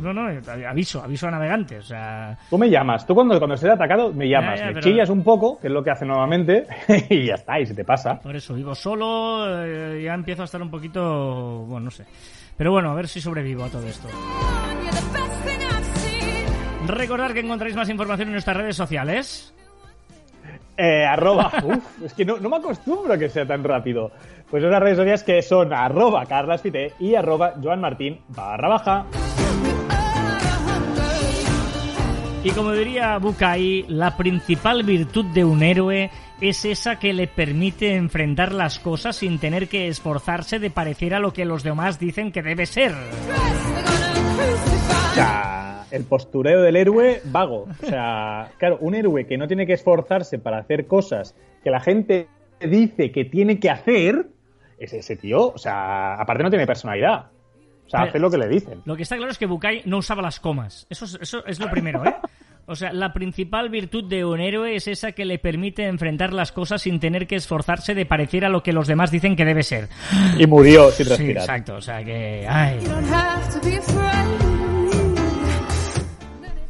No, 0.00 0.12
no, 0.12 0.28
aviso, 0.68 1.00
aviso 1.00 1.28
a 1.28 1.30
navegantes, 1.30 1.84
o 1.84 1.86
sea... 1.86 2.36
Tú 2.50 2.58
me 2.58 2.68
llamas. 2.68 3.06
Tú 3.06 3.14
cuando, 3.14 3.38
cuando 3.38 3.54
estés 3.54 3.70
atacado 3.70 4.12
me 4.12 4.28
llamas. 4.28 4.58
Ya, 4.58 4.64
ya, 4.64 4.66
me 4.66 4.72
pero- 4.74 4.82
chillas 4.84 5.08
un 5.10 5.22
poco, 5.22 5.60
que 5.60 5.68
es 5.68 5.72
lo 5.72 5.84
que 5.84 5.92
hace 5.92 6.04
normalmente, 6.04 6.66
y 7.08 7.26
ya 7.26 7.34
está, 7.34 7.60
y 7.60 7.66
se 7.66 7.74
te 7.74 7.84
pasa. 7.84 8.18
Por 8.18 8.34
eso, 8.34 8.54
vivo 8.54 8.74
solo, 8.74 9.64
eh, 9.64 10.02
ya 10.02 10.14
empiezo 10.14 10.42
a 10.42 10.46
estar 10.46 10.60
un 10.60 10.70
poquito... 10.72 11.64
Bueno, 11.68 11.84
no 11.84 11.90
sé. 11.92 12.04
Pero 12.56 12.72
bueno, 12.72 12.90
a 12.90 12.94
ver 12.94 13.06
si 13.06 13.20
sobrevivo 13.20 13.62
a 13.62 13.68
todo 13.68 13.86
esto. 13.86 14.08
Recordad 16.88 17.30
que 17.30 17.40
encontráis 17.40 17.76
más 17.76 17.88
información 17.88 18.26
en 18.28 18.32
nuestras 18.32 18.56
redes 18.56 18.74
sociales. 18.74 19.54
Eh, 20.82 21.04
arroba. 21.04 21.52
Uf, 21.64 22.02
es 22.04 22.12
que 22.12 22.24
no, 22.24 22.38
no 22.38 22.48
me 22.48 22.56
acostumbro 22.56 23.14
a 23.14 23.18
que 23.18 23.28
sea 23.28 23.46
tan 23.46 23.62
rápido. 23.62 24.10
Pues 24.50 24.64
unas 24.64 24.80
redes 24.80 24.96
sociales 24.96 25.22
que 25.22 25.40
son 25.40 25.72
arroba 25.72 26.26
carlaspite 26.26 26.94
y 26.98 27.14
arroba 27.14 27.54
joanmartin 27.62 28.18
barra 28.28 28.68
baja. 28.68 29.06
Y 32.42 32.50
como 32.50 32.72
diría 32.72 33.16
Bukai, 33.18 33.84
la 33.86 34.16
principal 34.16 34.82
virtud 34.82 35.26
de 35.26 35.44
un 35.44 35.62
héroe 35.62 36.10
es 36.40 36.64
esa 36.64 36.98
que 36.98 37.12
le 37.12 37.28
permite 37.28 37.94
enfrentar 37.94 38.50
las 38.50 38.80
cosas 38.80 39.14
sin 39.14 39.38
tener 39.38 39.68
que 39.68 39.86
esforzarse 39.86 40.58
de 40.58 40.70
parecer 40.70 41.14
a 41.14 41.20
lo 41.20 41.32
que 41.32 41.44
los 41.44 41.62
demás 41.62 42.00
dicen 42.00 42.32
que 42.32 42.42
debe 42.42 42.66
ser. 42.66 42.92
El 45.92 46.04
postureo 46.04 46.62
del 46.62 46.74
héroe 46.76 47.20
vago. 47.26 47.68
O 47.82 47.86
sea, 47.86 48.50
claro, 48.58 48.78
un 48.80 48.94
héroe 48.94 49.26
que 49.26 49.36
no 49.38 49.46
tiene 49.46 49.66
que 49.66 49.74
esforzarse 49.74 50.38
para 50.38 50.58
hacer 50.58 50.86
cosas 50.86 51.36
que 51.62 51.70
la 51.70 51.80
gente 51.80 52.26
dice 52.60 53.12
que 53.12 53.24
tiene 53.26 53.60
que 53.60 53.70
hacer, 53.70 54.26
es 54.78 54.92
ese 54.92 55.16
tío. 55.16 55.48
O 55.52 55.58
sea, 55.58 56.14
aparte 56.14 56.42
no 56.42 56.50
tiene 56.50 56.66
personalidad. 56.66 57.26
O 57.86 57.90
sea, 57.90 58.00
Pero- 58.00 58.10
hace 58.10 58.18
lo 58.20 58.30
que 58.30 58.38
le 58.38 58.48
dicen. 58.48 58.80
Lo 58.86 58.96
que 58.96 59.02
está 59.02 59.16
claro 59.16 59.30
es 59.32 59.38
que 59.38 59.46
Bukai 59.46 59.82
no 59.84 59.98
usaba 59.98 60.22
las 60.22 60.40
comas. 60.40 60.86
Eso 60.88 61.04
es, 61.04 61.18
eso 61.20 61.44
es 61.46 61.60
lo 61.60 61.70
primero, 61.70 62.04
¿eh? 62.06 62.14
O 62.64 62.76
sea, 62.76 62.92
la 62.92 63.12
principal 63.12 63.68
virtud 63.70 64.04
de 64.08 64.24
un 64.24 64.40
héroe 64.40 64.76
es 64.76 64.86
esa 64.86 65.10
que 65.12 65.24
le 65.24 65.38
permite 65.40 65.84
enfrentar 65.88 66.32
las 66.32 66.52
cosas 66.52 66.80
sin 66.82 67.00
tener 67.00 67.26
que 67.26 67.34
esforzarse 67.34 67.92
de 67.94 68.06
parecer 68.06 68.44
a 68.44 68.48
lo 68.48 68.62
que 68.62 68.72
los 68.72 68.86
demás 68.86 69.10
dicen 69.10 69.34
que 69.34 69.44
debe 69.44 69.64
ser. 69.64 69.88
Y 70.38 70.46
murió 70.46 70.90
sin 70.92 71.06
Sí, 71.06 71.10
respirar. 71.10 71.42
exacto. 71.42 71.74
O 71.74 71.80
sea 71.80 72.02
que... 72.04 72.46
Ay. 72.48 72.78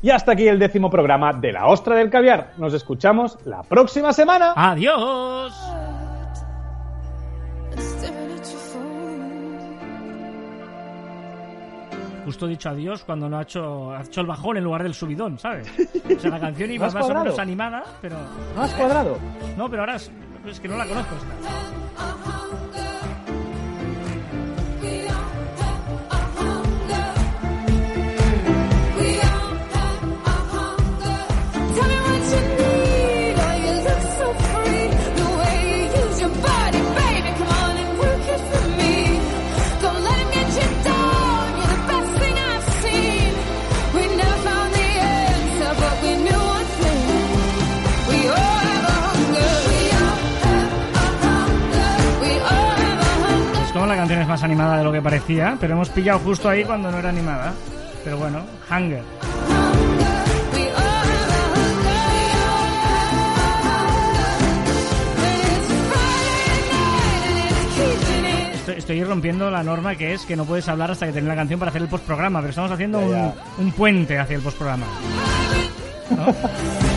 Y 0.02 0.10
hasta 0.10 0.32
aquí 0.32 0.48
el 0.48 0.58
décimo 0.58 0.90
programa 0.90 1.32
de 1.32 1.52
La 1.52 1.66
Ostra 1.66 1.96
del 1.96 2.10
Caviar. 2.10 2.52
Nos 2.58 2.74
escuchamos 2.74 3.38
la 3.44 3.62
próxima 3.62 4.12
semana. 4.12 4.52
¡Adiós! 4.56 5.54
Justo 12.24 12.46
he 12.46 12.50
dicho 12.50 12.68
adiós 12.68 13.02
cuando 13.04 13.28
no 13.28 13.38
ha 13.38 13.42
hecho, 13.42 13.92
ha 13.92 14.02
hecho 14.02 14.20
el 14.20 14.26
bajón 14.26 14.56
en 14.56 14.64
lugar 14.64 14.82
del 14.82 14.94
subidón, 14.94 15.38
¿sabes? 15.38 15.68
O 16.04 16.20
sea, 16.20 16.30
la 16.30 16.40
canción 16.40 16.70
iba 16.70 16.88
más 16.90 17.10
o 17.10 17.14
menos 17.14 17.38
animada, 17.38 17.82
pero... 18.00 18.16
¿No 18.54 18.62
has 18.62 18.72
cuadrado? 18.74 19.18
No, 19.56 19.68
pero 19.68 19.82
ahora 19.82 19.96
es, 19.96 20.10
es 20.46 20.60
que 20.60 20.68
no 20.68 20.76
la 20.76 20.86
conozco 20.86 21.14
esta. 21.16 22.41
Más 54.32 54.42
animada 54.44 54.78
de 54.78 54.84
lo 54.84 54.90
que 54.90 55.02
parecía, 55.02 55.58
pero 55.60 55.74
hemos 55.74 55.90
pillado 55.90 56.18
justo 56.20 56.48
ahí 56.48 56.64
cuando 56.64 56.90
no 56.90 56.98
era 56.98 57.10
animada. 57.10 57.52
Pero 58.02 58.16
bueno, 58.16 58.40
Hunger. 58.70 59.02
Estoy, 68.54 68.76
estoy 68.76 69.04
rompiendo 69.04 69.50
la 69.50 69.62
norma 69.62 69.96
que 69.96 70.14
es 70.14 70.24
que 70.24 70.34
no 70.34 70.46
puedes 70.46 70.66
hablar 70.66 70.90
hasta 70.92 71.04
que 71.04 71.12
termine 71.12 71.34
la 71.34 71.40
canción 71.42 71.58
para 71.58 71.68
hacer 71.68 71.82
el 71.82 71.88
postprograma, 71.88 72.40
pero 72.40 72.48
estamos 72.48 72.70
haciendo 72.70 73.06
Ya, 73.10 73.34
un, 73.58 73.70
puente 73.72 74.18
hacia 74.18 74.36
el 74.36 74.42
postprograma. 74.42 74.86
¿No? 76.08 76.91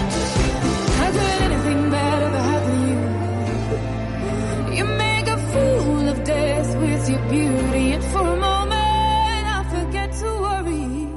Your 7.15 7.30
beauty, 7.30 7.93
and 7.93 8.04
for 8.04 8.21
a 8.21 8.36
moment 8.36 9.45
I 9.47 9.63
forget 9.69 10.12
to 10.19 10.25
worry. 10.41 11.08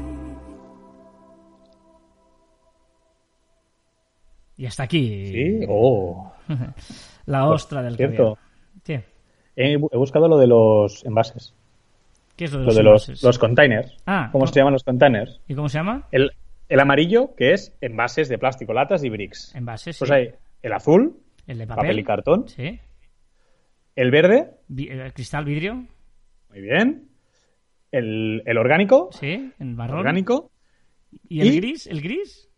Y 4.56 4.66
hasta 4.66 4.84
aquí 4.84 5.26
Sí. 5.32 5.66
Oh. 5.68 6.32
la 7.26 7.48
ostra 7.48 7.82
del 7.82 7.96
Cierto. 7.96 8.38
¿Qué? 8.84 9.04
He, 9.56 9.72
he 9.74 9.96
buscado 9.96 10.28
lo 10.28 10.38
de 10.38 10.46
los 10.46 11.04
envases. 11.04 11.54
¿Qué 12.36 12.44
es 12.44 12.52
lo 12.52 12.60
de 12.60 12.64
Lo 12.64 12.66
los 12.68 12.76
de 12.76 12.82
los, 12.84 13.08
envases? 13.08 13.24
los 13.24 13.38
containers. 13.38 13.96
Ah, 14.06 14.28
¿Cómo 14.32 14.44
no. 14.44 14.52
se 14.52 14.58
llaman 14.60 14.72
los 14.74 14.84
containers? 14.84 15.40
¿Y 15.48 15.54
cómo 15.54 15.68
se 15.68 15.78
llama? 15.78 16.06
El, 16.12 16.30
el 16.68 16.80
amarillo, 16.80 17.34
que 17.36 17.52
es 17.52 17.76
envases 17.80 18.28
de 18.28 18.38
plástico, 18.38 18.72
latas 18.72 19.02
y 19.04 19.10
bricks. 19.10 19.54
Envases, 19.54 19.96
sí. 19.96 20.00
Pues 20.00 20.10
hay 20.12 20.30
el 20.62 20.72
azul, 20.72 21.16
El 21.48 21.58
de 21.58 21.66
papel. 21.66 21.82
papel 21.82 21.98
y 21.98 22.04
cartón. 22.04 22.48
Sí. 22.48 22.80
El 23.98 24.12
verde, 24.12 24.52
eh, 24.76 25.10
cristal, 25.12 25.44
vidrio. 25.44 25.84
muy 26.50 26.60
bien. 26.60 27.08
El, 27.90 28.42
el 28.46 28.56
orgánico, 28.58 29.08
Sí. 29.12 29.52
El 29.58 29.74
marrón. 29.74 29.98
orgánico. 29.98 30.52
¿Y 31.28 31.40
el 31.40 31.48
y- 31.48 31.56
gris? 31.56 31.86
¿El 31.88 32.00
gris? 32.00 32.48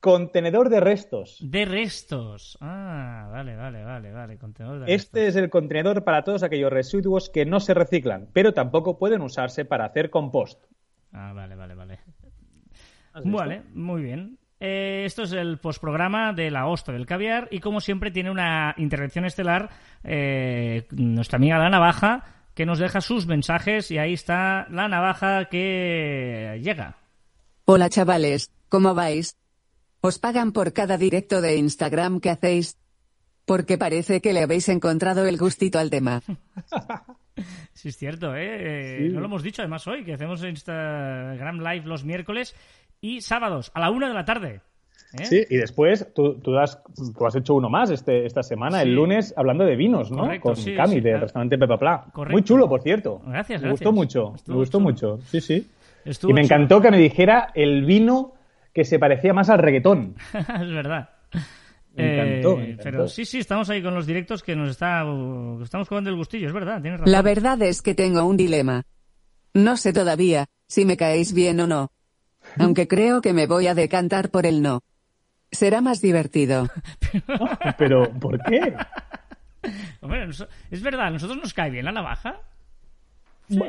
Contenedor 0.00 0.70
de 0.70 0.80
restos. 0.80 1.38
De 1.42 1.64
restos. 1.66 2.56
Ah, 2.62 3.28
vale, 3.30 3.54
vale, 3.56 3.84
vale, 3.84 4.12
vale. 4.12 4.38
Contenedor 4.38 4.86
de 4.86 4.94
Este 4.94 5.20
restos. 5.24 5.36
es 5.36 5.42
el 5.44 5.50
contenedor 5.50 6.04
para 6.04 6.22
todos 6.24 6.42
aquellos 6.42 6.72
residuos 6.72 7.28
que 7.28 7.44
no 7.44 7.60
se 7.60 7.74
reciclan, 7.74 8.28
pero 8.32 8.54
tampoco 8.54 8.98
pueden 8.98 9.20
usarse 9.20 9.64
para 9.66 9.84
hacer 9.84 10.08
compost. 10.08 10.64
Ah, 11.12 11.32
vale, 11.34 11.54
vale, 11.54 11.74
vale. 11.74 11.98
Vale, 13.24 13.62
muy 13.74 14.02
bien. 14.02 14.38
Eh, 14.58 15.02
esto 15.04 15.24
es 15.24 15.32
el 15.32 15.58
postprograma 15.58 16.32
de 16.32 16.50
la 16.50 16.66
Ostra 16.66 16.94
del 16.94 17.06
Caviar 17.06 17.48
y 17.50 17.60
como 17.60 17.80
siempre 17.80 18.10
tiene 18.10 18.30
una 18.30 18.74
intervención 18.78 19.26
estelar 19.26 19.68
eh, 20.02 20.86
nuestra 20.90 21.36
amiga 21.36 21.58
La 21.58 21.68
Navaja 21.68 22.24
que 22.54 22.64
nos 22.64 22.78
deja 22.78 23.02
sus 23.02 23.26
mensajes 23.26 23.90
y 23.90 23.98
ahí 23.98 24.14
está 24.14 24.66
La 24.70 24.88
Navaja 24.88 25.46
que 25.50 26.58
llega. 26.62 26.96
Hola 27.66 27.90
chavales, 27.90 28.50
¿cómo 28.70 28.94
vais? 28.94 29.36
¿Os 30.00 30.18
pagan 30.18 30.52
por 30.52 30.72
cada 30.72 30.96
directo 30.96 31.42
de 31.42 31.56
Instagram 31.56 32.20
que 32.20 32.30
hacéis? 32.30 32.78
Porque 33.44 33.76
parece 33.76 34.22
que 34.22 34.32
le 34.32 34.42
habéis 34.42 34.68
encontrado 34.70 35.26
el 35.26 35.36
gustito 35.36 35.78
al 35.78 35.90
tema. 35.90 36.22
Sí, 37.72 37.88
es 37.90 37.96
cierto, 37.98 38.34
¿eh? 38.34 38.56
Eh, 38.58 38.96
Sí. 39.08 39.12
No 39.14 39.20
lo 39.20 39.26
hemos 39.26 39.42
dicho 39.42 39.62
además 39.62 39.86
hoy, 39.86 40.04
que 40.04 40.14
hacemos 40.14 40.42
Instagram 40.42 41.58
Live 41.60 41.86
los 41.86 42.04
miércoles 42.04 42.54
y 43.00 43.20
sábados 43.20 43.70
a 43.74 43.80
la 43.80 43.90
una 43.90 44.08
de 44.08 44.14
la 44.14 44.24
tarde. 44.24 44.60
¿eh? 45.18 45.24
Sí, 45.24 45.44
y 45.50 45.56
después 45.56 46.12
tú, 46.14 46.40
tú 46.40 46.56
has, 46.58 46.82
tú 47.16 47.26
has 47.26 47.36
hecho 47.36 47.54
uno 47.54 47.68
más 47.68 47.90
este, 47.90 48.24
esta 48.26 48.42
semana, 48.42 48.80
Sí. 48.80 48.88
el 48.88 48.94
lunes, 48.94 49.34
hablando 49.36 49.64
de 49.64 49.76
vinos, 49.76 50.10
¿no? 50.10 50.22
Correcto, 50.22 50.42
Con 50.48 50.56
sí, 50.56 50.74
Cami, 50.74 50.94
del 50.96 51.02
claro. 51.02 51.20
restaurante 51.20 51.58
Pepa 51.58 51.78
Pla. 51.78 52.04
Correcto. 52.12 52.32
Muy 52.32 52.42
chulo, 52.42 52.68
por 52.68 52.82
cierto. 52.82 53.20
Gracias, 53.26 53.60
Me 53.62 53.68
gracias. 53.68 53.70
gustó 53.72 53.92
mucho, 53.92 54.32
Estuvo 54.34 54.54
me 54.54 54.60
gustó 54.60 54.78
chulo. 54.78 54.90
mucho. 54.90 55.18
Sí, 55.26 55.40
sí. 55.40 55.70
Estuvo 56.04 56.30
y 56.30 56.34
me 56.34 56.42
chulo. 56.42 56.54
encantó 56.56 56.80
que 56.80 56.90
me 56.90 56.98
dijera 56.98 57.50
el 57.54 57.84
vino 57.84 58.32
que 58.72 58.84
se 58.84 58.98
parecía 58.98 59.32
más 59.34 59.48
al 59.50 59.58
reggaetón. 59.58 60.14
es 60.34 60.70
verdad. 60.72 61.10
Me 61.96 62.14
encantó, 62.14 62.52
Eh, 62.52 62.56
me 62.56 62.64
encantó. 62.64 62.82
Pero 62.84 63.08
sí, 63.08 63.24
sí, 63.24 63.38
estamos 63.38 63.70
ahí 63.70 63.82
con 63.82 63.94
los 63.94 64.06
directos 64.06 64.42
que 64.42 64.54
nos 64.54 64.70
está, 64.70 65.04
estamos 65.62 65.88
jugando 65.88 66.10
el 66.10 66.16
gustillo, 66.16 66.48
es 66.48 66.52
verdad, 66.52 66.80
tienes 66.80 67.00
razón. 67.00 67.12
La 67.12 67.22
verdad 67.22 67.60
es 67.62 67.82
que 67.82 67.94
tengo 67.94 68.24
un 68.24 68.36
dilema. 68.36 68.84
No 69.54 69.76
sé 69.76 69.92
todavía 69.92 70.46
si 70.66 70.84
me 70.84 70.96
caéis 70.96 71.32
bien 71.32 71.60
o 71.60 71.66
no. 71.66 71.92
Aunque 72.58 72.86
creo 72.86 73.20
que 73.22 73.32
me 73.32 73.46
voy 73.46 73.66
a 73.66 73.74
decantar 73.74 74.30
por 74.30 74.46
el 74.46 74.62
no. 74.62 74.82
Será 75.50 75.80
más 75.80 76.00
divertido. 76.00 76.68
Pero, 77.78 78.10
¿por 78.20 78.42
qué? 78.44 78.74
Hombre, 80.00 80.28
es 80.70 80.82
verdad, 80.82 81.06
¿a 81.06 81.10
nosotros 81.10 81.38
nos 81.38 81.54
cae 81.54 81.70
bien 81.70 81.84
la 81.84 81.92
navaja? 81.92 82.40
Sí. 83.48 83.60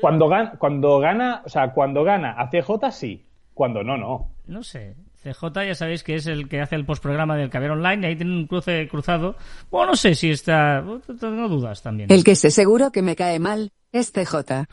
Cuando 0.00 0.28
gana, 0.28 0.52
cuando 0.58 0.98
gana, 0.98 1.42
o 1.44 1.48
sea, 1.48 1.72
cuando 1.72 2.02
gana 2.04 2.32
a 2.32 2.48
CJ 2.50 2.90
sí, 2.90 3.26
cuando 3.52 3.82
no, 3.82 3.96
no. 3.96 4.30
No 4.46 4.62
sé. 4.62 4.96
CJ 5.24 5.66
ya 5.66 5.74
sabéis 5.74 6.02
que 6.02 6.16
es 6.16 6.26
el 6.26 6.48
que 6.48 6.60
hace 6.60 6.76
el 6.76 6.84
postprograma 6.84 7.36
del 7.36 7.48
Caviar 7.48 7.72
Online 7.72 8.02
y 8.02 8.10
ahí 8.10 8.16
tiene 8.16 8.36
un 8.36 8.46
cruce 8.46 8.86
cruzado. 8.88 9.36
Bueno, 9.70 9.92
no 9.92 9.96
sé 9.96 10.14
si 10.14 10.30
está... 10.30 10.84
Tengo 11.18 11.48
dudas 11.48 11.82
también. 11.82 12.12
El 12.12 12.24
que 12.24 12.36
sé 12.36 12.50
seguro 12.50 12.92
que 12.92 13.00
me 13.00 13.16
cae 13.16 13.38
mal 13.38 13.72
es 13.90 14.12
CJ. 14.12 14.66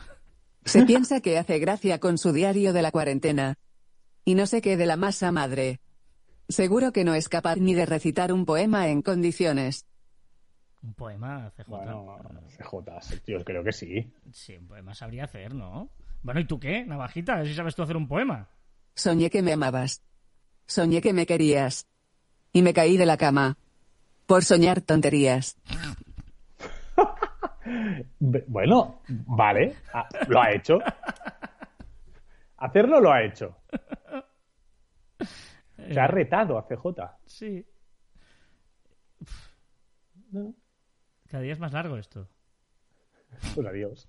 Se 0.64 0.82
piensa 0.86 1.20
que 1.20 1.38
hace 1.38 1.58
gracia 1.58 1.98
con 1.98 2.18
su 2.18 2.32
diario 2.32 2.74
de 2.74 2.82
la 2.82 2.90
cuarentena. 2.90 3.54
Y 4.26 4.34
no 4.34 4.46
sé 4.46 4.60
qué 4.60 4.76
de 4.76 4.86
la 4.86 4.96
masa 4.96 5.32
madre. 5.32 5.80
Seguro 6.48 6.92
que 6.92 7.04
no 7.04 7.14
es 7.14 7.30
capaz 7.30 7.56
ni 7.56 7.74
de 7.74 7.86
recitar 7.86 8.32
un 8.32 8.44
poema 8.44 8.88
en 8.88 9.00
condiciones. 9.00 9.86
Un 10.82 10.92
poema, 10.92 11.50
CJ. 11.56 11.64
Bueno, 11.66 12.18
CJ, 12.58 13.22
yo 13.26 13.42
creo 13.42 13.64
que 13.64 13.72
sí. 13.72 14.12
Sí, 14.32 14.56
un 14.56 14.68
poema 14.68 14.94
sabría 14.94 15.24
hacer, 15.24 15.54
¿no? 15.54 15.90
Bueno, 16.22 16.40
¿y 16.40 16.44
tú 16.44 16.60
qué? 16.60 16.84
Navajita, 16.84 17.34
a 17.34 17.36
ver 17.38 17.46
si 17.46 17.54
sabes 17.54 17.74
tú 17.74 17.82
hacer 17.82 17.96
un 17.96 18.06
poema. 18.06 18.48
Soñé 18.94 19.30
que 19.30 19.42
me 19.42 19.54
amabas. 19.54 20.02
Soñé 20.66 21.00
que 21.00 21.12
me 21.12 21.26
querías. 21.26 21.86
Y 22.52 22.62
me 22.62 22.74
caí 22.74 22.96
de 22.96 23.06
la 23.06 23.16
cama. 23.16 23.56
Por 24.26 24.44
soñar 24.44 24.80
tonterías. 24.80 25.56
Bueno, 28.18 29.02
vale, 29.08 29.76
ah, 29.94 30.08
lo 30.28 30.40
ha 30.40 30.52
hecho. 30.52 30.78
Hacerlo 32.56 33.00
lo 33.00 33.12
ha 33.12 33.22
hecho. 33.24 33.56
Se 35.76 36.00
ha 36.00 36.06
retado 36.06 36.58
a 36.58 36.66
CJ. 36.66 36.84
Sí. 37.26 37.66
Cada 41.28 41.42
día 41.42 41.52
es 41.52 41.58
más 41.58 41.72
largo 41.72 41.96
esto. 41.96 42.28
Pues 43.54 43.66
adiós. 43.66 44.08